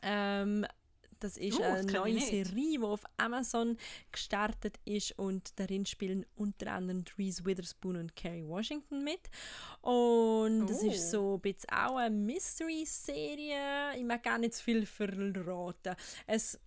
[0.03, 0.65] Ähm,
[1.21, 2.21] das ist das eine kenn neue.
[2.21, 3.77] Serie, die auf Amazon
[4.13, 9.21] gestartet ist und darin spielen unter anderem Reese Witherspoon und Kerry Washington mit.
[9.81, 11.11] Und ist Oh.
[11.11, 13.97] so ein bisschen auch eine Mystery-Serie.
[13.97, 15.95] Ich mag gar nicht zu viel verraten.
[16.27, 16.59] Es,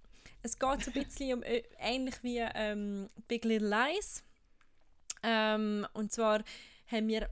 [0.43, 4.24] es geht so ein bisschen um, äh, ähnlich wie ähm, Big Little Lies.
[5.24, 6.43] Ähm, und zwar
[6.88, 7.30] haben wir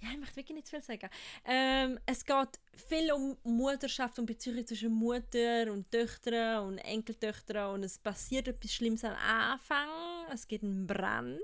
[0.00, 1.08] ja, ich möchte wirklich nicht zu viel sagen.
[1.44, 7.82] Ähm, es geht viel um Mutterschaft und Beziehungen zwischen Mutter und Töchtern und Enkeltöchtern und
[7.82, 9.88] es passiert etwas Schlimmes am Anfang.
[10.32, 11.40] Es gibt einen Brand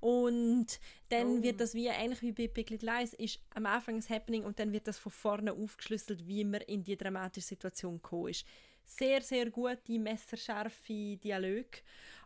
[0.00, 0.78] und
[1.08, 1.42] dann Oh.
[1.42, 4.58] wird das wie ähnlich wie bei Big Little Lies ist am Anfang ein Happening und
[4.58, 8.46] dann wird das von vorne aufgeschlüsselt, wie man in die dramatische Situation gekommen ist.
[8.84, 11.78] Sehr, sehr gute, messerscharfe Dialoge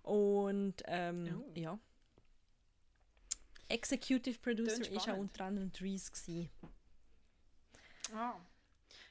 [0.02, 1.50] und ähm, Oh.
[1.58, 1.78] ja.
[3.68, 6.10] Executive Producer ist auch unter anderem Dries.
[6.10, 6.50] Gewesen.
[8.14, 8.34] Ah.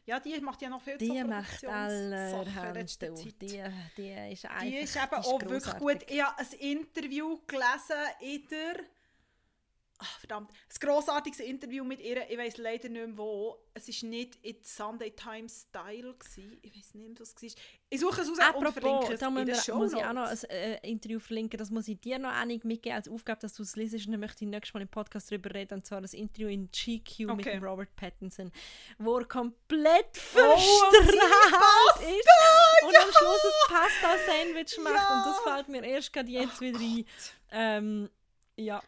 [0.05, 3.01] Ja, die macht ja noch viel Die so macht allerhand.
[3.01, 3.33] Die,
[3.97, 5.97] die ist einfach Die ist eben auch wirklich gut.
[6.07, 8.75] Ich habe ein Interview gelesen in der.
[9.97, 10.51] Ach, verdammt.
[10.51, 12.29] Ein grossartiges Interview mit ihr.
[12.29, 13.57] Ich weiß leider nicht mehr wo.
[13.73, 16.13] Es war nicht in Sunday Times Style.
[16.13, 16.59] Gewesen.
[16.61, 17.63] Ich weiß nicht mehr, was es war.
[17.89, 20.11] Ich suche es raus und Apropos, verlinke es da in wir, Show muss ich auch
[20.11, 23.53] noch ein äh, Interview verlinken, das muss ich dir noch einig mitgeben als Aufgabe, dass
[23.53, 23.93] du es liest.
[24.05, 26.69] Und dann möchte ich nächstes Mal im Podcast darüber reden, und zwar das Interview in
[26.71, 27.51] GQ mit Okay.
[27.53, 28.51] dem Robert Pattinson,
[28.97, 32.29] wo er komplett Oh, verstrahlt ist
[32.85, 34.95] und am Schluss ein Pasta-Sandwich macht.
[34.95, 35.17] Ja.
[35.23, 37.05] Und das fällt mir erst gerade jetzt wieder ein.
[37.51, 38.09] Ähm,
[38.57, 38.81] ja.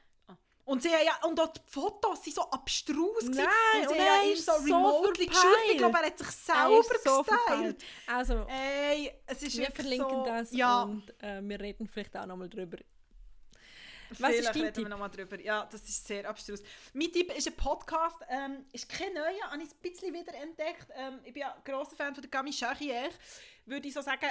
[0.68, 3.20] Und, sie haben ja, und auch die Fotos sind so abstrus.
[3.22, 3.36] gewesen.
[3.36, 5.72] Nein, und und sie er haben ist so so remotely geschüttet.
[5.72, 7.84] Ich glaube, er hat sich Er selber so gestylt.
[8.05, 12.26] Also, Ey, es ist wir verlinken so, das Ja, und äh, wir reden vielleicht auch
[12.26, 12.78] nochmal drüber.
[14.20, 14.84] Was ist dein reden Tipp?
[14.84, 15.39] wir nochmal drüber.
[15.39, 16.61] Ja, das ist sehr abstrus.
[16.93, 18.18] Mein Tipp ist ein Podcast.
[18.30, 20.88] Ähm, ist kein neuer, habe ich ein bisschen wieder entdeckt.
[20.95, 23.11] Ähm, ich bin ja ein grosser Fan von der Camille Charrière.
[23.65, 24.28] Würde ich so sagen,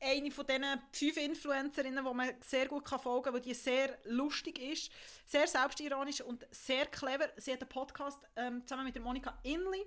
[0.00, 4.58] eine von diesen fünf Influencerinnen, die man sehr gut folgen kann, weil die sehr lustig
[4.58, 4.90] ist,
[5.26, 7.28] sehr selbstironisch und sehr clever.
[7.36, 9.86] Sie hat einen Podcast ähm, zusammen mit Monika Inley,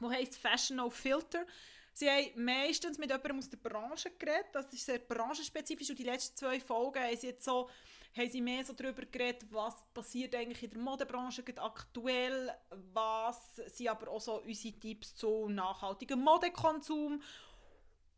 [0.00, 1.44] der heißt Fashion No Filter.
[1.92, 6.04] Sie haben meistens mit jemandem aus der Branche geredet, das ist sehr branchenspezifisch und die
[6.04, 7.68] letzten zwei Folgen haben sie jetzt so
[8.16, 12.52] haben sie mehr so darüber geredet, was passiert eigentlich in der Modebranche aktuell,
[12.92, 17.22] was sind aber auch so unsere Tipps zu nachhaltigem Modekonsum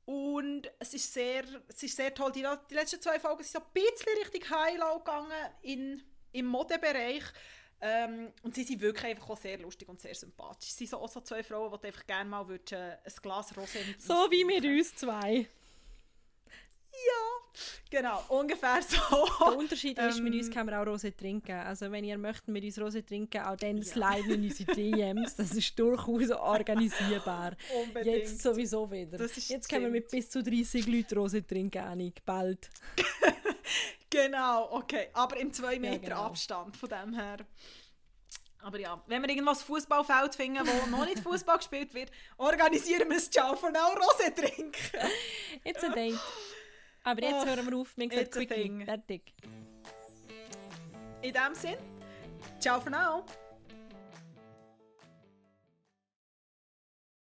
[0.05, 2.33] und es ist sehr, es ist sehr toll.
[2.33, 7.23] Die, die letzten zwei Folgen sind so ein bisschen Richtung High-Low gegangen in, im Modebereich.
[7.81, 10.71] Ähm, und sie sind wirklich einfach auch sehr lustig und sehr sympathisch.
[10.71, 13.85] Sie sind auch so zwei Frauen, die einfach gerne mal würdest, äh, ein Glas Rosé
[13.87, 15.49] mit So wie wir uns zwei.
[17.91, 19.45] Genau, ungefähr Der so.
[19.59, 21.53] Unterschied ist, mit uns Ähm, kann man auch Rosé trinken.
[21.53, 23.85] Also wenn ihr möchtet mit uns Rosé trinken, auch dann Ja.
[23.85, 25.37] sliden in unsere DMs.
[25.37, 27.53] Das ist durchaus organisierbar.
[27.85, 28.17] Unbedingt.
[28.17, 29.21] Jetzt sowieso wieder.
[29.21, 32.25] Jetzt können wir mit bis zu 30 Leuten Rosé trinken, Annik.
[32.25, 32.71] Bald.
[34.11, 35.09] Genau, okay.
[35.15, 36.25] Aber im 2 Meter genau.
[36.25, 37.39] Abstand von dem her.
[38.59, 43.17] Aber ja, wenn wir irgendwas Fußballfeld finden, wo noch nicht Fußball gespielt wird, organisieren wir
[43.17, 44.73] ein Ciao for now Rosé trinken.
[45.65, 46.19] Jetzt ein Date.
[47.05, 47.97] Aber jetzt Ach, hören wir auf.
[47.97, 48.85] Wir a quickie.
[48.85, 49.35] Fertig.
[51.23, 51.77] In dem Sinn,
[52.61, 53.25] ciao for now.